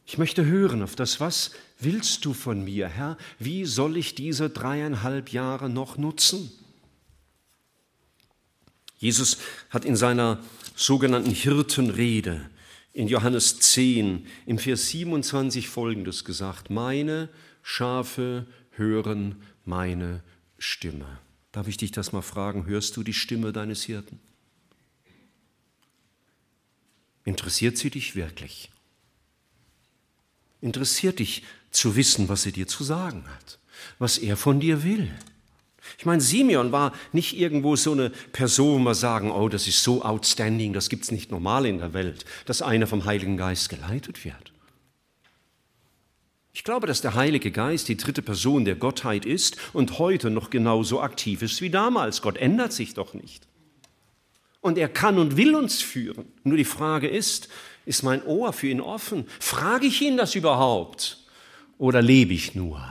[0.05, 3.17] Ich möchte hören auf das, was willst du von mir, Herr?
[3.39, 6.49] Wie soll ich diese dreieinhalb Jahre noch nutzen?
[8.97, 9.37] Jesus
[9.69, 10.41] hat in seiner
[10.75, 12.49] sogenannten Hirtenrede
[12.93, 17.27] in Johannes 10 im Vers 27 folgendes gesagt, meine
[17.63, 20.23] Schafe hören meine
[20.57, 21.19] Stimme.
[21.51, 24.21] Darf ich dich das mal fragen, hörst du die Stimme deines Hirten?
[27.25, 28.69] Interessiert sie dich wirklich?
[30.61, 33.59] Interessiert dich zu wissen, was er dir zu sagen hat,
[33.99, 35.11] was er von dir will?
[35.97, 39.83] Ich meine, Simeon war nicht irgendwo so eine Person, wo wir sagen, oh, das ist
[39.83, 43.69] so outstanding, das gibt es nicht normal in der Welt, dass einer vom Heiligen Geist
[43.69, 44.53] geleitet wird.
[46.53, 50.49] Ich glaube, dass der Heilige Geist die dritte Person der Gottheit ist und heute noch
[50.49, 52.21] genauso aktiv ist wie damals.
[52.21, 53.45] Gott ändert sich doch nicht.
[54.65, 56.25] Und er kann und will uns führen.
[56.43, 57.49] Nur die Frage ist,
[57.85, 59.27] ist mein Ohr für ihn offen?
[59.39, 61.23] Frage ich ihn das überhaupt?
[61.77, 62.81] Oder lebe ich nur?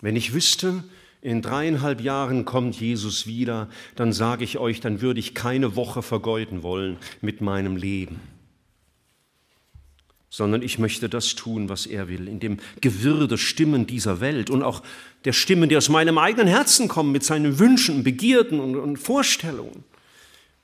[0.00, 0.82] Wenn ich wüsste,
[1.20, 6.00] in dreieinhalb Jahren kommt Jesus wieder, dann sage ich euch, dann würde ich keine Woche
[6.00, 8.18] vergeuden wollen mit meinem Leben,
[10.36, 14.50] sondern ich möchte das tun, was er will, in dem Gewirr der Stimmen dieser Welt
[14.50, 14.82] und auch
[15.24, 19.82] der Stimmen, die aus meinem eigenen Herzen kommen, mit seinen Wünschen, Begierden und, und Vorstellungen,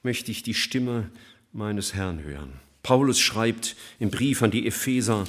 [0.02, 1.08] möchte ich die Stimme
[1.54, 2.52] meines Herrn hören.
[2.82, 5.24] Paulus schreibt im Brief an die Epheser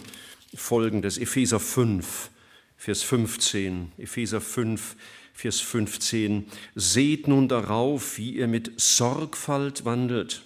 [0.53, 2.29] folgendes, Epheser 5,
[2.75, 4.97] Vers 15, Epheser 5,
[5.33, 6.47] Vers 15.
[6.75, 10.43] Seht nun darauf, wie ihr mit Sorgfalt wandelt.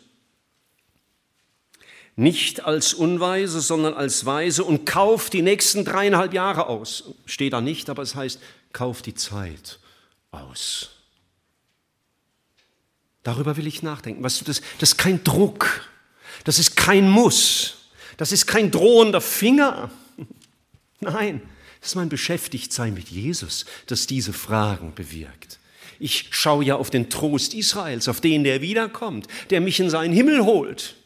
[2.19, 7.13] Nicht als Unweise, sondern als Weise und kauft die nächsten dreieinhalb Jahre aus.
[7.27, 8.39] Steht da nicht, aber es heißt,
[8.73, 9.77] kauft die Zeit
[10.32, 10.89] aus.
[13.21, 14.23] Darüber will ich nachdenken.
[14.23, 15.88] Weißt du, das, das ist kein Druck,
[16.43, 17.75] das ist kein Muss,
[18.17, 19.91] das ist kein drohender Finger.
[20.99, 21.41] Nein,
[21.82, 25.60] das ist mein Beschäftigtsein mit Jesus, das diese Fragen bewirkt.
[25.99, 30.13] Ich schaue ja auf den Trost Israels, auf den, der wiederkommt, der mich in seinen
[30.13, 30.96] Himmel holt.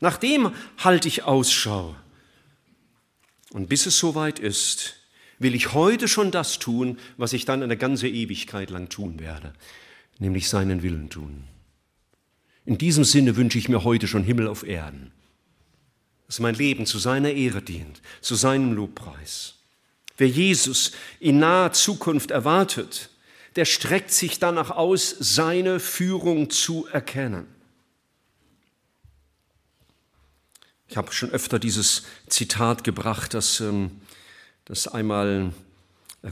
[0.00, 1.96] Nach dem halte ich Ausschau.
[3.50, 4.96] Und bis es soweit ist,
[5.38, 9.52] will ich heute schon das tun, was ich dann eine ganze Ewigkeit lang tun werde,
[10.18, 11.44] nämlich seinen Willen tun.
[12.64, 15.12] In diesem Sinne wünsche ich mir heute schon Himmel auf Erden,
[16.26, 19.54] dass mein Leben zu seiner Ehre dient, zu seinem Lobpreis.
[20.18, 23.10] Wer Jesus in naher Zukunft erwartet,
[23.56, 27.46] der streckt sich danach aus, seine Führung zu erkennen.
[30.88, 33.90] Ich habe schon öfter dieses Zitat gebracht, das, ähm,
[34.64, 35.52] das einmal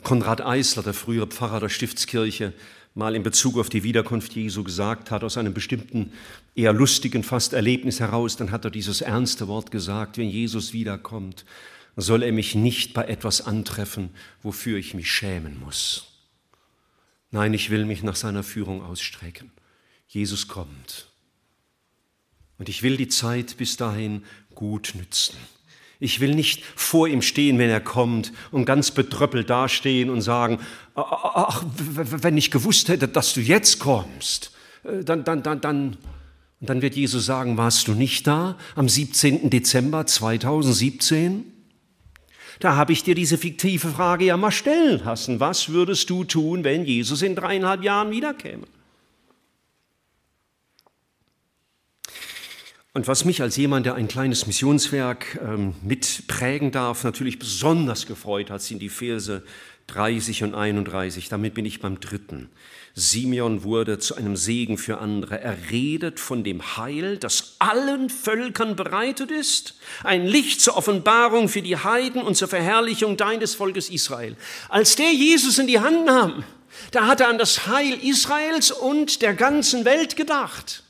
[0.03, 2.53] Konrad Eisler, der frühere Pfarrer der Stiftskirche,
[2.95, 6.13] mal in Bezug auf die Wiederkunft Jesu gesagt hat, aus einem bestimmten,
[6.55, 11.45] eher lustigen fast Erlebnis heraus, dann hat er dieses ernste Wort gesagt, wenn Jesus wiederkommt,
[11.97, 14.11] soll er mich nicht bei etwas antreffen,
[14.43, 16.07] wofür ich mich schämen muss.
[17.31, 19.51] Nein, ich will mich nach seiner Führung ausstrecken.
[20.09, 21.09] Jesus kommt.
[22.59, 25.37] Und ich will die Zeit bis dahin gut nützen.
[25.99, 30.59] Ich will nicht vor ihm stehen, wenn er kommt und ganz betröppelt dastehen und sagen,
[30.95, 34.53] ach, wenn ich gewusst hätte, dass du jetzt kommst,
[34.85, 35.97] äh, dann, dann, dann, dann.
[36.61, 39.51] Und dann wird Jesus sagen, warst du nicht da am 17.
[39.51, 41.45] Dezember 2017?
[42.61, 45.39] Da habe ich dir diese fiktive Frage ja mal stellen lassen.
[45.41, 48.67] Was würdest du tun, wenn Jesus in dreieinhalb Jahren wiederkäme?
[52.97, 58.49] Und was mich als jemand, der ein kleines Missionswerk ähm, mitprägen darf, natürlich besonders gefreut
[58.49, 59.43] hat, sind die Verse
[59.89, 61.29] 30 und 31.
[61.29, 62.49] Damit bin ich beim dritten.
[62.95, 65.39] Simeon wurde zu einem Segen für andere.
[65.39, 71.61] Er redet von dem Heil, das allen Völkern bereitet ist, ein Licht zur Offenbarung für
[71.61, 74.39] die Heiden und zur Verherrlichung deines Volkes Israel.
[74.71, 76.45] Als der Jesus in die Hand nahm,
[76.93, 80.83] da hat er an das Heil Israels und der ganzen Welt gedacht.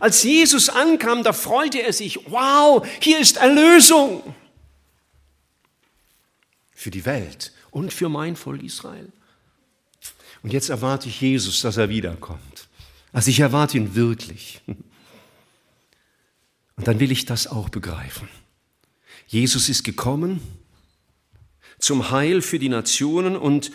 [0.00, 4.34] Als Jesus ankam, da freute er sich, wow, hier ist Erlösung
[6.74, 9.10] für die Welt und für mein Volk Israel.
[10.42, 12.68] Und jetzt erwarte ich Jesus, dass er wiederkommt.
[13.12, 14.60] Also ich erwarte ihn wirklich.
[16.76, 18.28] Und dann will ich das auch begreifen.
[19.26, 20.40] Jesus ist gekommen
[21.78, 23.70] zum Heil für die Nationen und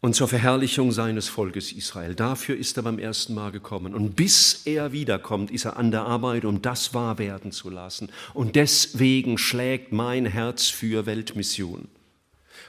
[0.00, 2.14] und zur Verherrlichung seines Volkes Israel.
[2.14, 3.94] Dafür ist er beim ersten Mal gekommen.
[3.94, 8.10] Und bis er wiederkommt, ist er an der Arbeit, um das wahr werden zu lassen.
[8.32, 11.88] Und deswegen schlägt mein Herz für Weltmission.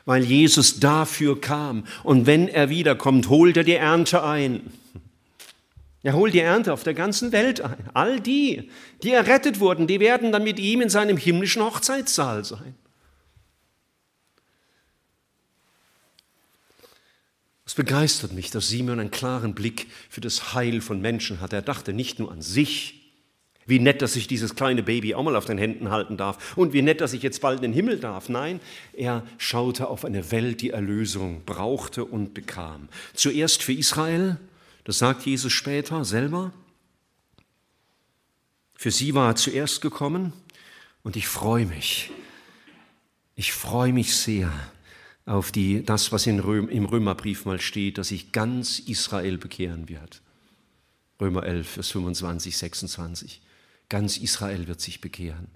[0.06, 1.84] Weil Jesus dafür kam.
[2.04, 4.62] Und wenn er wiederkommt, holt er die Ernte ein.
[6.02, 7.90] Er holt die Ernte auf der ganzen Welt ein.
[7.94, 8.72] All die,
[9.04, 12.74] die errettet wurden, die werden dann mit ihm in seinem himmlischen Hochzeitssaal sein.
[17.70, 21.54] Es begeistert mich, dass Simon einen klaren Blick für das Heil von Menschen hat.
[21.54, 23.14] Er dachte nicht nur an sich,
[23.68, 26.74] wie nett, dass ich dieses kleine Baby auch mal auf den Händen halten darf und
[26.74, 28.28] wie nett, dass ich jetzt bald in den Himmel darf.
[28.28, 28.60] Nein,
[28.94, 32.90] er schaute auf eine Welt, die Erlösung brauchte und bekam.
[33.14, 34.38] Zuerst für Israel,
[34.84, 36.52] das sagt Jesus später selber.
[38.74, 40.34] Für sie war er zuerst gekommen
[41.04, 42.10] und ich freue mich.
[43.36, 44.52] Ich freue mich sehr
[45.30, 49.88] auf die, das, was in Röm, im Römerbrief mal steht, dass sich ganz Israel bekehren
[49.88, 50.22] wird.
[51.22, 53.42] Römer 11, Vers 25, 26.
[53.90, 55.48] Ganz Israel wird sich bekehren.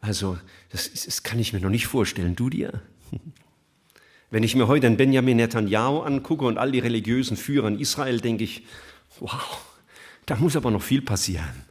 [0.00, 2.36] Also, das, das kann ich mir noch nicht vorstellen.
[2.36, 2.82] Du dir?
[4.30, 8.20] Wenn ich mir heute einen Benjamin Netanyahu angucke und all die religiösen Führer in Israel,
[8.20, 8.64] denke ich,
[9.20, 9.64] wow,
[10.26, 11.64] da muss aber noch viel passieren,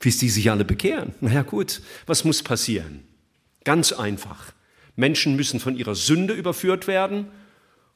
[0.00, 1.14] bis die sich alle bekehren.
[1.20, 3.04] Na ja, gut, was muss passieren?
[3.64, 4.52] Ganz einfach.
[4.96, 7.26] Menschen müssen von ihrer Sünde überführt werden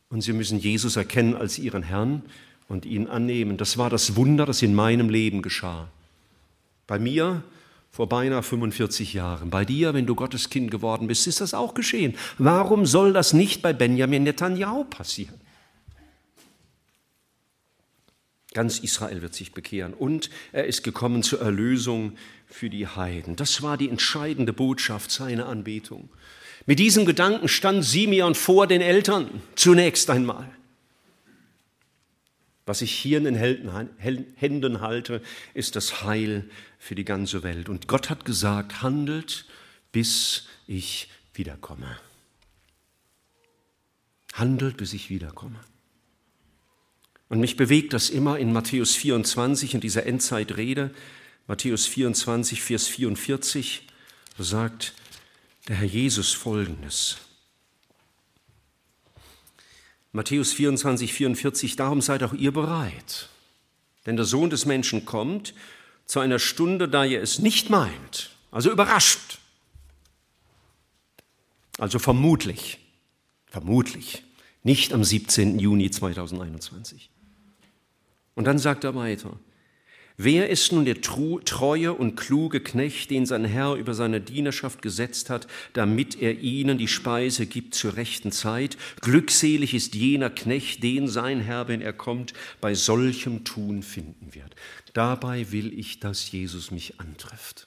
[0.08, 2.22] und sie müssen Jesus erkennen als ihren Herrn
[2.68, 3.56] und ihn annehmen.
[3.56, 5.88] Das war das Wunder, das in meinem Leben geschah.
[6.86, 7.42] Bei mir
[7.90, 9.50] vor beinahe 45 Jahren.
[9.50, 12.14] Bei dir, wenn du Gottes Kind geworden bist, ist das auch geschehen.
[12.38, 15.40] Warum soll das nicht bei Benjamin Netanyahu passieren?
[18.52, 22.12] Ganz Israel wird sich bekehren und er ist gekommen zur Erlösung
[22.46, 23.36] für die Heiden.
[23.36, 26.08] Das war die entscheidende Botschaft seiner Anbetung.
[26.66, 30.50] Mit diesem Gedanken stand Simeon vor den Eltern zunächst einmal.
[32.66, 35.20] Was ich hier in den Händen halte,
[35.52, 36.48] ist das Heil
[36.78, 37.68] für die ganze Welt.
[37.68, 39.44] Und Gott hat gesagt, handelt,
[39.92, 41.98] bis ich wiederkomme.
[44.32, 45.60] Handelt, bis ich wiederkomme.
[47.28, 50.90] Und mich bewegt das immer in Matthäus 24, in dieser Endzeitrede,
[51.46, 53.86] Matthäus 24, Vers 44,
[54.38, 54.94] so sagt
[55.68, 57.18] der Herr Jesus folgendes.
[60.12, 63.28] Matthäus 24, 44, darum seid auch ihr bereit,
[64.06, 65.54] denn der Sohn des Menschen kommt
[66.04, 69.38] zu einer Stunde, da ihr es nicht meint, also überrascht,
[71.78, 72.78] also vermutlich,
[73.46, 74.22] vermutlich,
[74.62, 75.58] nicht am 17.
[75.58, 77.10] Juni 2021.
[78.34, 79.38] Und dann sagt er weiter,
[80.16, 85.28] Wer ist nun der treue und kluge Knecht, den sein Herr über seine Dienerschaft gesetzt
[85.28, 88.76] hat, damit er ihnen die Speise gibt zur rechten Zeit?
[89.00, 94.54] Glückselig ist jener Knecht, den sein Herr, wenn er kommt, bei solchem Tun finden wird.
[94.92, 97.66] Dabei will ich, dass Jesus mich antrifft.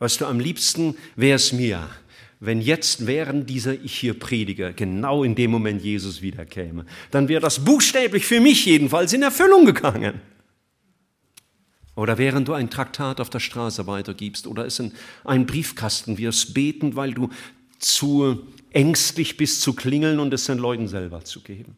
[0.00, 1.88] Weißt du, am liebsten wäre es mir,
[2.40, 7.40] wenn jetzt während dieser ich hier predige, genau in dem Moment Jesus wiederkäme, dann wäre
[7.40, 10.20] das buchstäblich für mich jedenfalls in Erfüllung gegangen.
[11.94, 14.92] Oder während du ein Traktat auf der Straße weitergibst oder es in
[15.24, 17.28] einen Briefkasten wirst, beten, weil du
[17.78, 21.76] zu ängstlich bist zu klingeln und es den Leuten selber zu geben.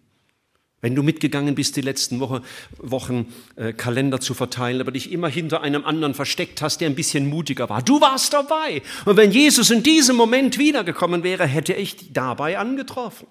[0.81, 2.42] Wenn du mitgegangen bist, die letzten Woche,
[2.77, 6.94] Wochen äh, Kalender zu verteilen, aber dich immer hinter einem anderen versteckt hast, der ein
[6.94, 7.81] bisschen mutiger war.
[7.81, 8.83] Du warst dabei.
[9.07, 13.27] Und wenn Jesus in diesem Moment wiedergekommen wäre, hätte ich dich dabei angetroffen.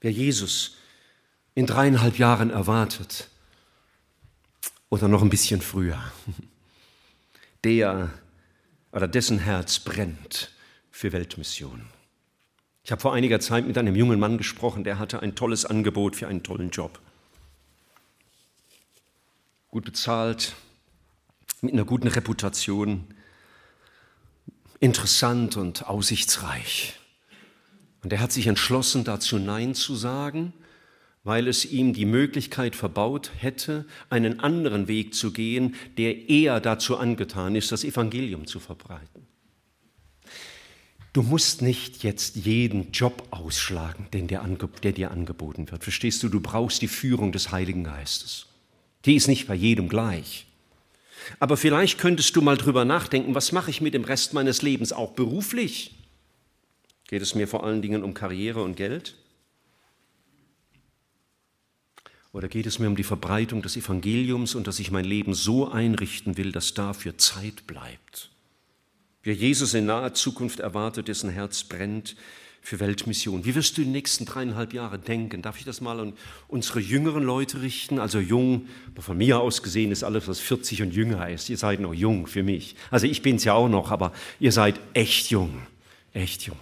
[0.00, 0.78] Wer Jesus
[1.54, 3.28] in dreieinhalb Jahren erwartet
[4.88, 6.00] oder noch ein bisschen früher,
[7.64, 8.10] der
[8.92, 10.52] oder dessen Herz brennt
[10.90, 11.86] für Weltmission.
[12.84, 16.16] Ich habe vor einiger Zeit mit einem jungen Mann gesprochen, der hatte ein tolles Angebot
[16.16, 17.00] für einen tollen Job.
[19.68, 20.54] Gut bezahlt,
[21.60, 23.06] mit einer guten Reputation,
[24.80, 26.98] interessant und aussichtsreich.
[28.02, 30.52] Und er hat sich entschlossen, dazu Nein zu sagen
[31.24, 36.96] weil es ihm die Möglichkeit verbaut hätte, einen anderen Weg zu gehen, der eher dazu
[36.96, 39.26] angetan ist, das Evangelium zu verbreiten.
[41.12, 44.42] Du musst nicht jetzt jeden Job ausschlagen, den der,
[44.82, 45.84] der dir angeboten wird.
[45.84, 48.46] Verstehst du, du brauchst die Führung des Heiligen Geistes.
[49.04, 50.46] Die ist nicht bei jedem gleich.
[51.38, 54.92] Aber vielleicht könntest du mal drüber nachdenken, was mache ich mit dem Rest meines Lebens,
[54.92, 55.94] auch beruflich?
[57.08, 59.16] Geht es mir vor allen Dingen um Karriere und Geld?
[62.32, 65.70] Oder geht es mir um die Verbreitung des Evangeliums und dass ich mein Leben so
[65.70, 68.30] einrichten will, dass dafür Zeit bleibt?
[69.22, 72.16] Wer Jesus in naher Zukunft erwartet, dessen Herz brennt
[72.62, 73.44] für Weltmission.
[73.44, 75.42] Wie wirst du die nächsten dreieinhalb Jahre denken?
[75.42, 76.12] Darf ich das mal an
[76.48, 77.98] unsere jüngeren Leute richten?
[77.98, 78.66] Also jung,
[78.98, 81.50] von mir aus gesehen ist alles, was 40 und jünger ist.
[81.50, 82.76] Ihr seid noch jung für mich.
[82.90, 85.62] Also ich bin es ja auch noch, aber ihr seid echt jung,
[86.14, 86.58] echt jung.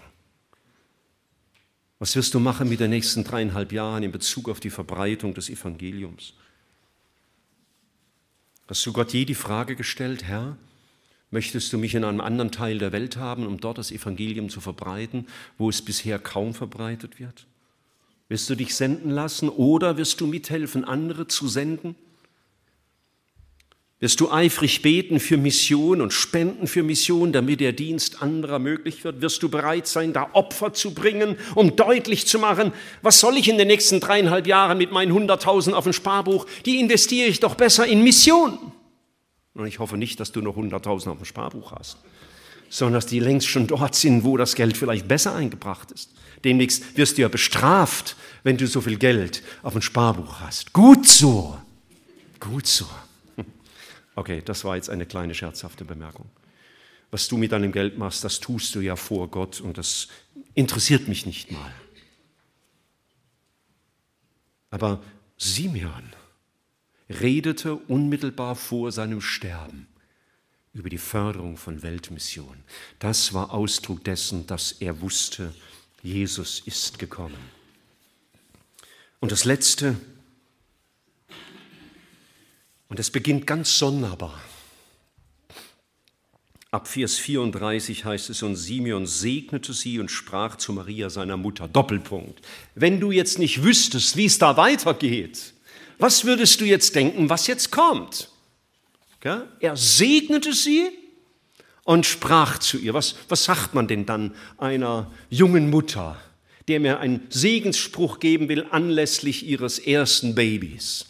[2.00, 5.50] Was wirst du machen mit den nächsten dreieinhalb Jahren in Bezug auf die Verbreitung des
[5.50, 6.32] Evangeliums?
[8.66, 10.56] Hast du Gott je die Frage gestellt, Herr,
[11.30, 14.62] möchtest du mich in einem anderen Teil der Welt haben, um dort das Evangelium zu
[14.62, 15.26] verbreiten,
[15.58, 17.46] wo es bisher kaum verbreitet wird?
[18.30, 21.96] Wirst du dich senden lassen oder wirst du mithelfen, andere zu senden?
[24.00, 29.04] Wirst du eifrig beten für Mission und spenden für Mission, damit der Dienst anderer möglich
[29.04, 29.20] wird?
[29.20, 32.72] Wirst du bereit sein, da Opfer zu bringen, um deutlich zu machen,
[33.02, 36.46] was soll ich in den nächsten dreieinhalb Jahren mit meinen 100.000 auf dem Sparbuch?
[36.64, 38.58] Die investiere ich doch besser in Mission.
[39.52, 41.98] Und ich hoffe nicht, dass du noch 100.000 auf dem Sparbuch hast,
[42.70, 46.10] sondern dass die längst schon dort sind, wo das Geld vielleicht besser eingebracht ist.
[46.42, 50.72] Demnächst wirst du ja bestraft, wenn du so viel Geld auf dem Sparbuch hast.
[50.72, 51.58] Gut so.
[52.38, 52.86] Gut so.
[54.20, 56.28] Okay, das war jetzt eine kleine scherzhafte Bemerkung.
[57.10, 60.08] Was du mit deinem Geld machst, das tust du ja vor Gott und das
[60.52, 61.72] interessiert mich nicht mal.
[64.68, 65.02] Aber
[65.38, 66.12] Simeon
[67.08, 69.86] redete unmittelbar vor seinem Sterben
[70.74, 72.62] über die Förderung von Weltmission.
[72.98, 75.54] Das war Ausdruck dessen, dass er wusste,
[76.02, 77.40] Jesus ist gekommen.
[79.18, 79.96] Und das Letzte,
[82.90, 84.38] und es beginnt ganz sonderbar.
[86.72, 91.66] Ab Vers 34 heißt es, und Simeon segnete sie und sprach zu Maria, seiner Mutter.
[91.66, 92.44] Doppelpunkt.
[92.74, 95.54] Wenn du jetzt nicht wüsstest, wie es da weitergeht,
[95.98, 98.28] was würdest du jetzt denken, was jetzt kommt?
[99.22, 100.88] Er segnete sie
[101.84, 102.94] und sprach zu ihr.
[102.94, 106.20] Was, was sagt man denn dann einer jungen Mutter,
[106.68, 111.09] der mir einen Segensspruch geben will anlässlich ihres ersten Babys?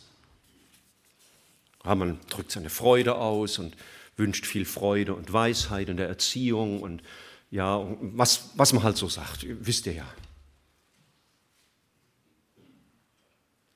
[1.85, 3.77] Ja, man drückt seine Freude aus und
[4.17, 7.03] wünscht viel Freude und Weisheit in der Erziehung und
[7.51, 10.15] ja, was, was man halt so sagt, wisst ihr ja.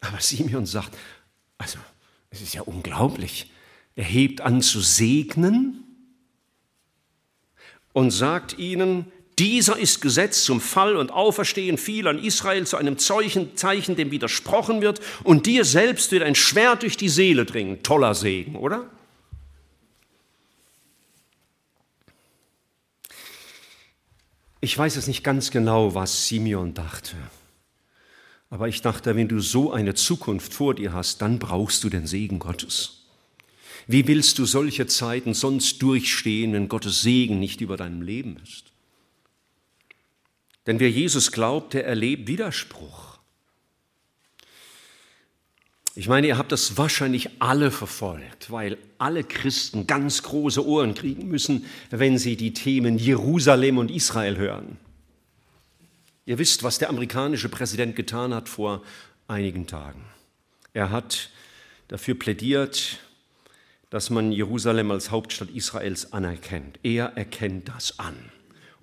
[0.00, 0.96] Aber Simeon sagt,
[1.56, 1.78] also
[2.30, 3.50] es ist ja unglaublich,
[3.96, 5.84] er hebt an zu segnen
[7.92, 12.98] und sagt ihnen, dieser ist Gesetz zum Fall und Auferstehen vieler in Israel zu einem
[12.98, 17.82] Zeichen, Zeichen, dem widersprochen wird, und dir selbst wird ein Schwert durch die Seele dringen.
[17.82, 18.88] Toller Segen, oder?
[24.60, 27.16] Ich weiß es nicht ganz genau, was Simeon dachte.
[28.50, 32.06] Aber ich dachte, wenn du so eine Zukunft vor dir hast, dann brauchst du den
[32.06, 33.04] Segen Gottes.
[33.86, 38.73] Wie willst du solche Zeiten sonst durchstehen, wenn Gottes Segen nicht über deinem Leben ist?
[40.66, 43.18] Denn wer Jesus glaubt, der erlebt Widerspruch.
[45.96, 51.28] Ich meine, ihr habt das wahrscheinlich alle verfolgt, weil alle Christen ganz große Ohren kriegen
[51.28, 54.78] müssen, wenn sie die Themen Jerusalem und Israel hören.
[56.26, 58.82] Ihr wisst, was der amerikanische Präsident getan hat vor
[59.28, 60.04] einigen Tagen.
[60.72, 61.30] Er hat
[61.86, 62.98] dafür plädiert,
[63.90, 66.80] dass man Jerusalem als Hauptstadt Israels anerkennt.
[66.82, 68.32] Er erkennt das an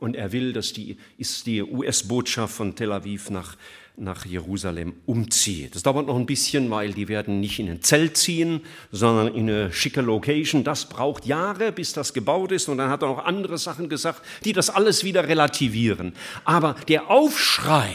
[0.01, 0.97] und er will, dass die,
[1.45, 3.55] die US-Botschaft von Tel Aviv nach,
[3.95, 5.75] nach Jerusalem umzieht.
[5.75, 9.47] Das dauert noch ein bisschen, weil die werden nicht in ein Zelt ziehen, sondern in
[9.47, 10.63] eine schicke Location.
[10.63, 12.67] Das braucht Jahre, bis das gebaut ist.
[12.67, 16.13] Und dann hat er noch andere Sachen gesagt, die das alles wieder relativieren.
[16.45, 17.93] Aber der Aufschrei,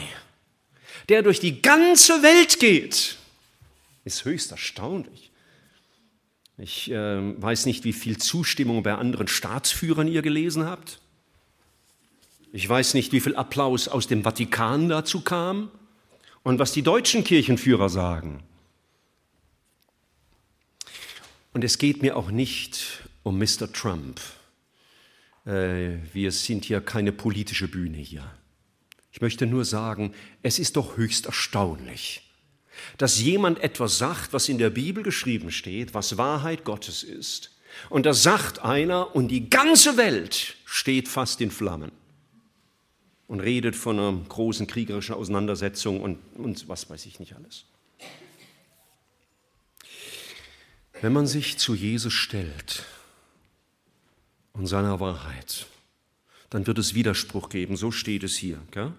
[1.09, 3.17] der durch die ganze Welt geht,
[4.05, 5.29] ist höchst erstaunlich.
[6.57, 11.01] Ich äh, weiß nicht, wie viel Zustimmung bei anderen Staatsführern ihr gelesen habt.
[12.53, 15.69] Ich weiß nicht, wie viel Applaus aus dem Vatikan dazu kam
[16.43, 18.43] und was die deutschen Kirchenführer sagen.
[21.53, 23.71] Und es geht mir auch nicht um Mr.
[23.71, 24.21] Trump.
[25.45, 28.31] Äh, wir sind hier keine politische Bühne hier.
[29.11, 32.21] Ich möchte nur sagen, es ist doch höchst erstaunlich,
[32.97, 37.57] dass jemand etwas sagt, was in der Bibel geschrieben steht, was Wahrheit Gottes ist.
[37.89, 41.91] Und da sagt einer, und die ganze Welt steht fast in Flammen.
[43.27, 47.65] Und redet von einer großen kriegerischen Auseinandersetzung und, und was weiß ich nicht alles.
[51.01, 52.83] Wenn man sich zu Jesus stellt
[54.53, 55.67] und seiner Wahrheit,
[56.49, 58.59] dann wird es Widerspruch geben, so steht es hier.
[58.71, 58.93] Gell?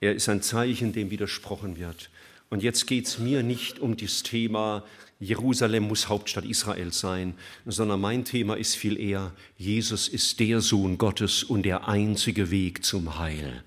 [0.00, 2.10] Er ist ein Zeichen, dem widersprochen wird.
[2.48, 4.84] Und jetzt geht es mir nicht um das Thema,
[5.18, 10.98] Jerusalem muss Hauptstadt Israels sein, sondern mein Thema ist viel eher, Jesus ist der Sohn
[10.98, 13.62] Gottes und der einzige Weg zum Heil.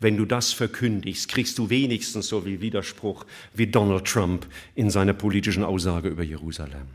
[0.00, 5.14] Wenn du das verkündigst, kriegst du wenigstens so viel Widerspruch wie Donald Trump in seiner
[5.14, 6.88] politischen Aussage über Jerusalem.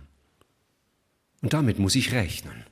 [1.42, 2.66] Und damit muss ich rechnen.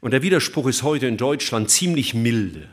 [0.00, 2.68] Und der Widerspruch ist heute in Deutschland ziemlich milde.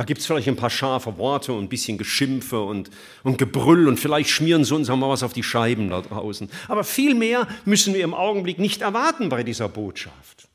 [0.00, 2.88] Da gibt es vielleicht ein paar scharfe Worte und ein bisschen Geschimpfe und,
[3.22, 6.48] und Gebrüll und vielleicht schmieren sie uns auch mal was auf die Scheiben da draußen.
[6.68, 10.48] Aber viel mehr müssen wir im Augenblick nicht erwarten bei dieser Botschaft.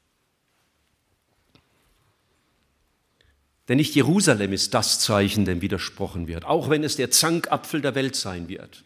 [3.68, 7.94] Denn nicht Jerusalem ist das Zeichen, dem widersprochen wird, auch wenn es der Zankapfel der
[7.94, 8.84] Welt sein wird,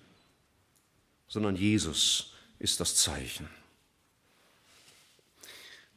[1.29, 3.47] sondern Jesus ist das Zeichen.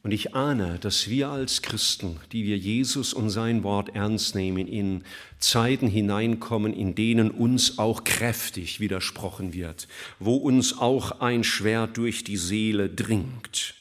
[0.03, 4.67] Und ich ahne, dass wir als Christen, die wir Jesus und sein Wort ernst nehmen,
[4.67, 5.05] in
[5.39, 9.87] Zeiten hineinkommen, in denen uns auch kräftig widersprochen wird,
[10.19, 13.75] wo uns auch ein Schwert durch die Seele dringt.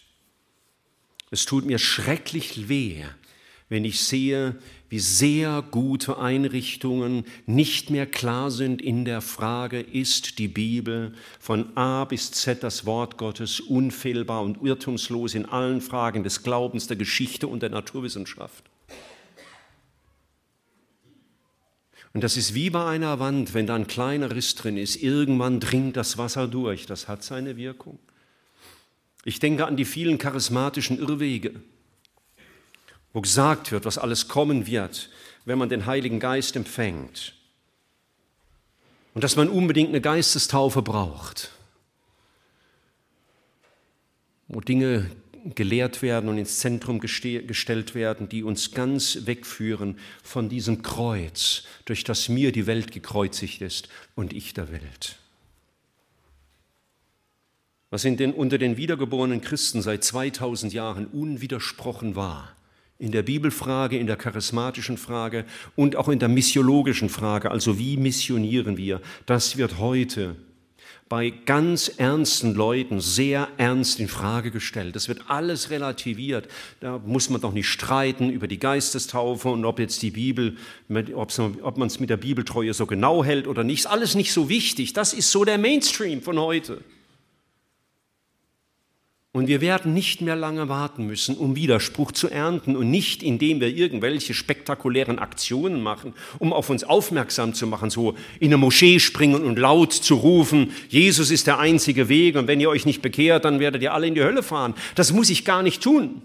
[1.33, 3.03] Es tut mir schrecklich weh,
[3.73, 4.57] wenn ich sehe,
[4.91, 11.75] wie sehr gute Einrichtungen nicht mehr klar sind in der Frage, ist die Bibel von
[11.75, 16.99] A bis Z das Wort Gottes unfehlbar und irrtumslos in allen Fragen des Glaubens, der
[16.99, 18.63] Geschichte und der Naturwissenschaft.
[22.13, 25.61] Und das ist wie bei einer Wand, wenn da ein kleiner Riss drin ist, irgendwann
[25.61, 26.85] dringt das Wasser durch.
[26.85, 27.99] Das hat seine Wirkung.
[29.25, 31.63] Ich denke an die vielen charismatischen Irrwege
[33.13, 35.11] wo gesagt wird, was alles kommen wird,
[35.45, 37.35] wenn man den Heiligen Geist empfängt.
[39.15, 41.51] Und dass man unbedingt eine Geistestaufe braucht,
[44.49, 45.11] wo Dinge
[45.55, 52.05] gelehrt werden und ins Zentrum gestellt werden, die uns ganz wegführen von diesem Kreuz, durch
[52.05, 55.19] das mir die Welt gekreuzigt ist und ich der Welt.
[57.91, 62.57] Was in den, unter den wiedergeborenen Christen seit 2000 Jahren unwidersprochen war,
[63.03, 65.45] in der Bibelfrage, in der charismatischen Frage
[65.75, 70.37] und auch in der missiologischen Frage, also wie missionieren wir, das wird heute
[71.09, 74.95] bei ganz ernsten Leuten sehr ernst in Frage gestellt.
[74.97, 76.49] Das wird alles relativiert.
[76.81, 80.57] Da muss man doch nicht streiten über die Geistestaufe und ob jetzt die Bibel,
[80.89, 83.81] ob man es mit der Bibeltreue so genau hält oder nicht.
[83.81, 84.93] Ist alles nicht so wichtig.
[84.93, 86.83] Das ist so der Mainstream von heute.
[89.35, 93.61] Und wir werden nicht mehr lange warten müssen, um Widerspruch zu ernten und nicht indem
[93.61, 99.01] wir irgendwelche spektakulären Aktionen machen, um auf uns aufmerksam zu machen, so in eine Moschee
[99.01, 103.01] springen und laut zu rufen, Jesus ist der einzige Weg und wenn ihr euch nicht
[103.01, 104.75] bekehrt, dann werdet ihr alle in die Hölle fahren.
[104.97, 106.21] Das muss ich gar nicht tun.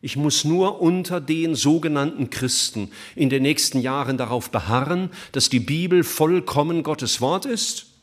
[0.00, 5.58] Ich muss nur unter den sogenannten Christen in den nächsten Jahren darauf beharren, dass die
[5.58, 7.95] Bibel vollkommen Gottes Wort ist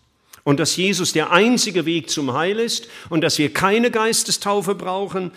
[0.43, 5.31] und dass Jesus der einzige Weg zum Heil ist und dass wir keine Geistestaufe brauchen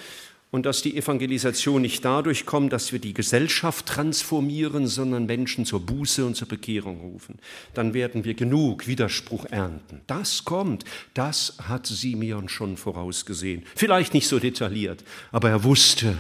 [0.51, 5.81] und dass die Evangelisation nicht dadurch kommt, dass wir die Gesellschaft transformieren, sondern Menschen zur
[5.81, 7.39] Buße und zur Bekehrung rufen,
[7.75, 10.01] dann werden wir genug Widerspruch ernten.
[10.07, 10.85] Das kommt,
[11.15, 13.65] das hat Simeon schon vorausgesehen.
[13.75, 16.17] Vielleicht nicht so detailliert, aber er wusste,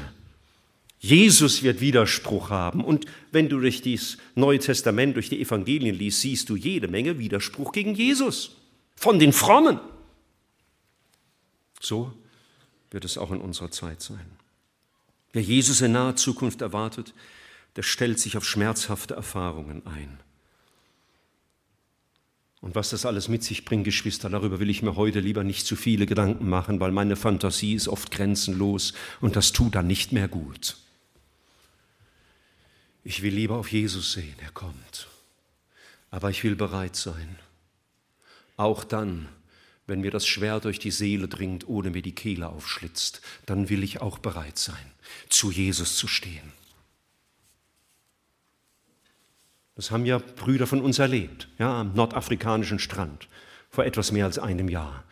[0.98, 2.82] Jesus wird Widerspruch haben.
[2.82, 7.18] Und wenn du durch das Neue Testament, durch die Evangelien liest, siehst du jede Menge
[7.18, 8.56] Widerspruch gegen Jesus
[8.96, 9.78] von den Frommen.
[11.80, 12.12] So
[12.90, 14.26] wird es auch in unserer Zeit sein.
[15.32, 17.14] Wer Jesus in naher Zukunft erwartet,
[17.76, 20.18] der stellt sich auf schmerzhafte Erfahrungen ein.
[22.62, 25.66] Und was das alles mit sich bringt, Geschwister, darüber will ich mir heute lieber nicht
[25.66, 30.10] zu viele Gedanken machen, weil meine Fantasie ist oft grenzenlos und das tut dann nicht
[30.10, 30.76] mehr gut.
[33.04, 35.06] Ich will lieber auf Jesus sehen, er kommt.
[36.10, 37.38] Aber ich will bereit sein
[38.56, 39.28] auch dann,
[39.86, 43.82] wenn mir das Schwert durch die Seele dringt, ohne mir die Kehle aufschlitzt, dann will
[43.82, 44.92] ich auch bereit sein,
[45.28, 46.52] zu Jesus zu stehen.
[49.76, 53.28] Das haben ja Brüder von uns erlebt, ja, am nordafrikanischen Strand
[53.68, 55.04] vor etwas mehr als einem Jahr.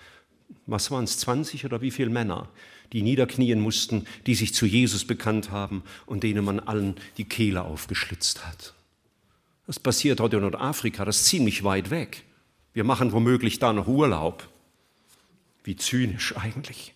[0.67, 2.49] Was waren es, 20 oder wie viele Männer,
[2.93, 7.63] die niederknien mussten, die sich zu Jesus bekannt haben und denen man allen die Kehle
[7.63, 8.73] aufgeschlitzt hat.
[9.67, 12.25] Das passiert heute in Nordafrika, das ist ziemlich weit weg.
[12.75, 14.49] Wir machen womöglich da noch Urlaub.
[15.63, 16.93] Wie zynisch eigentlich.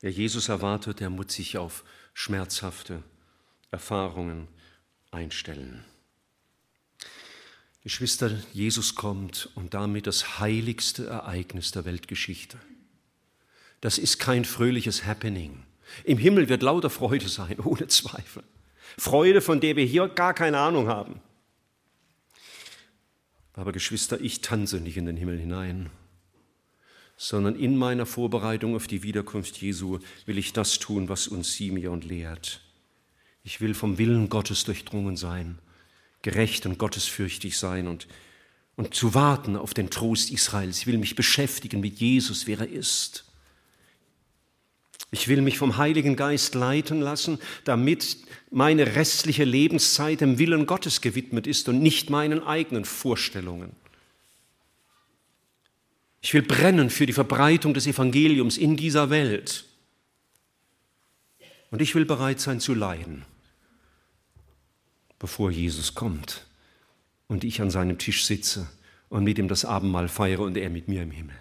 [0.00, 3.02] Wer Jesus erwartet, der muss sich auf schmerzhafte
[3.70, 4.46] Erfahrungen
[5.10, 5.84] einstellen.
[7.82, 12.58] Geschwister, Jesus kommt und damit das heiligste Ereignis der Weltgeschichte.
[13.80, 15.64] Das ist kein fröhliches Happening.
[16.04, 18.44] Im Himmel wird lauter Freude sein, ohne Zweifel.
[18.98, 21.20] Freude, von der wir hier gar keine Ahnung haben.
[23.56, 25.90] Aber Geschwister, ich tanze nicht in den Himmel hinein,
[27.16, 32.02] sondern in meiner Vorbereitung auf die Wiederkunft Jesu will ich das tun, was uns Simeon
[32.02, 32.60] lehrt.
[33.42, 35.58] Ich will vom Willen Gottes durchdrungen sein,
[36.20, 38.06] gerecht und gottesfürchtig sein und,
[38.76, 40.80] und zu warten auf den Trost Israels.
[40.80, 43.25] Ich will mich beschäftigen mit Jesus, wer er ist.
[45.16, 48.18] Ich will mich vom Heiligen Geist leiten lassen, damit
[48.50, 53.72] meine restliche Lebenszeit dem Willen Gottes gewidmet ist und nicht meinen eigenen Vorstellungen.
[56.20, 59.64] Ich will brennen für die Verbreitung des Evangeliums in dieser Welt.
[61.70, 63.24] Und ich will bereit sein zu leiden,
[65.18, 66.46] bevor Jesus kommt
[67.26, 68.68] und ich an seinem Tisch sitze
[69.08, 71.36] und mit ihm das Abendmahl feiere und er mit mir im Himmel.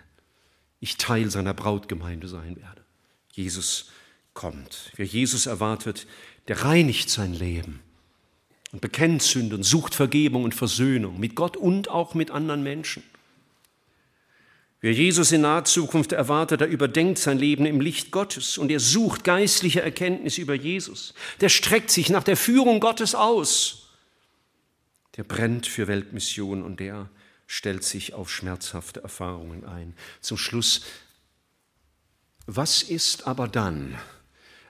[0.80, 2.85] Ich Teil seiner Brautgemeinde sein werde.
[3.36, 3.92] Jesus
[4.34, 4.92] kommt.
[4.96, 6.08] Wer Jesus erwartet,
[6.48, 7.82] der reinigt sein Leben
[8.72, 13.04] und bekennt Sünden, sucht Vergebung und Versöhnung mit Gott und auch mit anderen Menschen.
[14.82, 18.80] Wer Jesus in naher Zukunft erwartet, der überdenkt sein Leben im Licht Gottes und er
[18.80, 21.14] sucht geistliche Erkenntnis über Jesus.
[21.42, 23.90] Der streckt sich nach der Führung Gottes aus.
[25.18, 27.10] Der brennt für Weltmission und der
[27.48, 29.96] stellt sich auf schmerzhafte Erfahrungen ein.
[30.20, 30.82] Zum Schluss
[32.46, 33.98] was ist aber dann,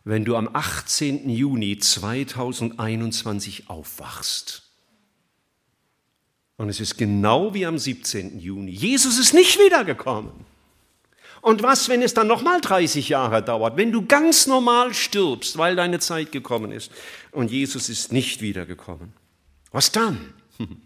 [0.03, 1.30] wenn du am 18.
[1.30, 4.63] Juni 2021 aufwachst?
[6.57, 8.39] Und es ist genau wie am 17.
[8.39, 8.71] Juni.
[8.71, 10.32] Jesus ist nicht wiedergekommen.
[11.41, 15.76] Und was, wenn es dann nochmal 30 Jahre dauert, wenn du ganz normal stirbst, weil
[15.76, 16.91] deine Zeit gekommen ist
[17.32, 19.13] und Jesus ist nicht wiedergekommen?
[19.71, 20.34] Was dann?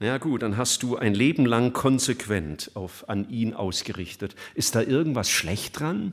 [0.00, 4.36] Na ja, gut, dann hast du ein Leben lang konsequent auf, an ihn ausgerichtet.
[4.54, 6.12] Ist da irgendwas schlecht dran?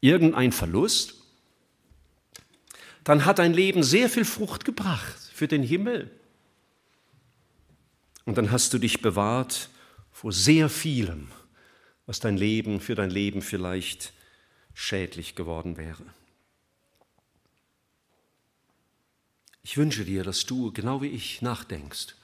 [0.00, 1.14] Irgendein Verlust?
[3.02, 6.10] Dann hat dein Leben sehr viel Frucht gebracht für den Himmel.
[8.24, 9.70] Und dann hast du dich bewahrt
[10.12, 11.28] vor sehr vielem,
[12.06, 14.12] was dein Leben für dein Leben vielleicht
[14.74, 16.04] schädlich geworden wäre.
[19.64, 22.17] Ich wünsche dir, dass du genau wie ich nachdenkst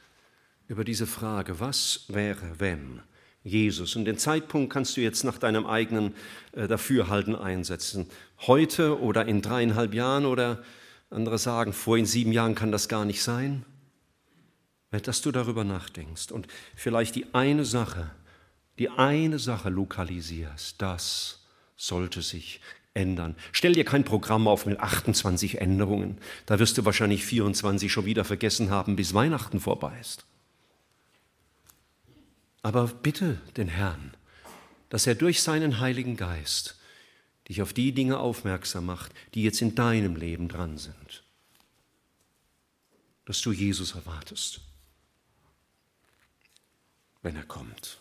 [0.69, 3.01] über diese Frage, was wäre, wenn
[3.43, 6.15] Jesus, und den Zeitpunkt kannst du jetzt nach deinem eigenen
[6.53, 8.09] äh, Dafürhalten einsetzen,
[8.47, 10.65] heute oder in dreieinhalb Jahren oder
[11.11, 13.67] andere sagen, vor in sieben Jahren kann das gar nicht sein,
[14.91, 18.11] dass du darüber nachdenkst und vielleicht die eine Sache,
[18.79, 21.45] die eine Sache lokalisierst, das
[21.77, 22.61] sollte sich
[22.95, 23.35] ändern.
[23.53, 28.25] Stell dir kein Programm auf mit 28 Änderungen, da wirst du wahrscheinlich 24 schon wieder
[28.25, 30.25] vergessen haben, bis Weihnachten vorbei ist.
[32.65, 34.17] Aber bitte den Herrn,
[34.89, 36.79] dass er durch seinen Heiligen Geist
[37.47, 41.25] dich auf die Dinge aufmerksam macht, die jetzt in deinem Leben dran sind.
[43.27, 44.63] Dass du Jesus erwartest,
[47.21, 47.99] wenn er kommt.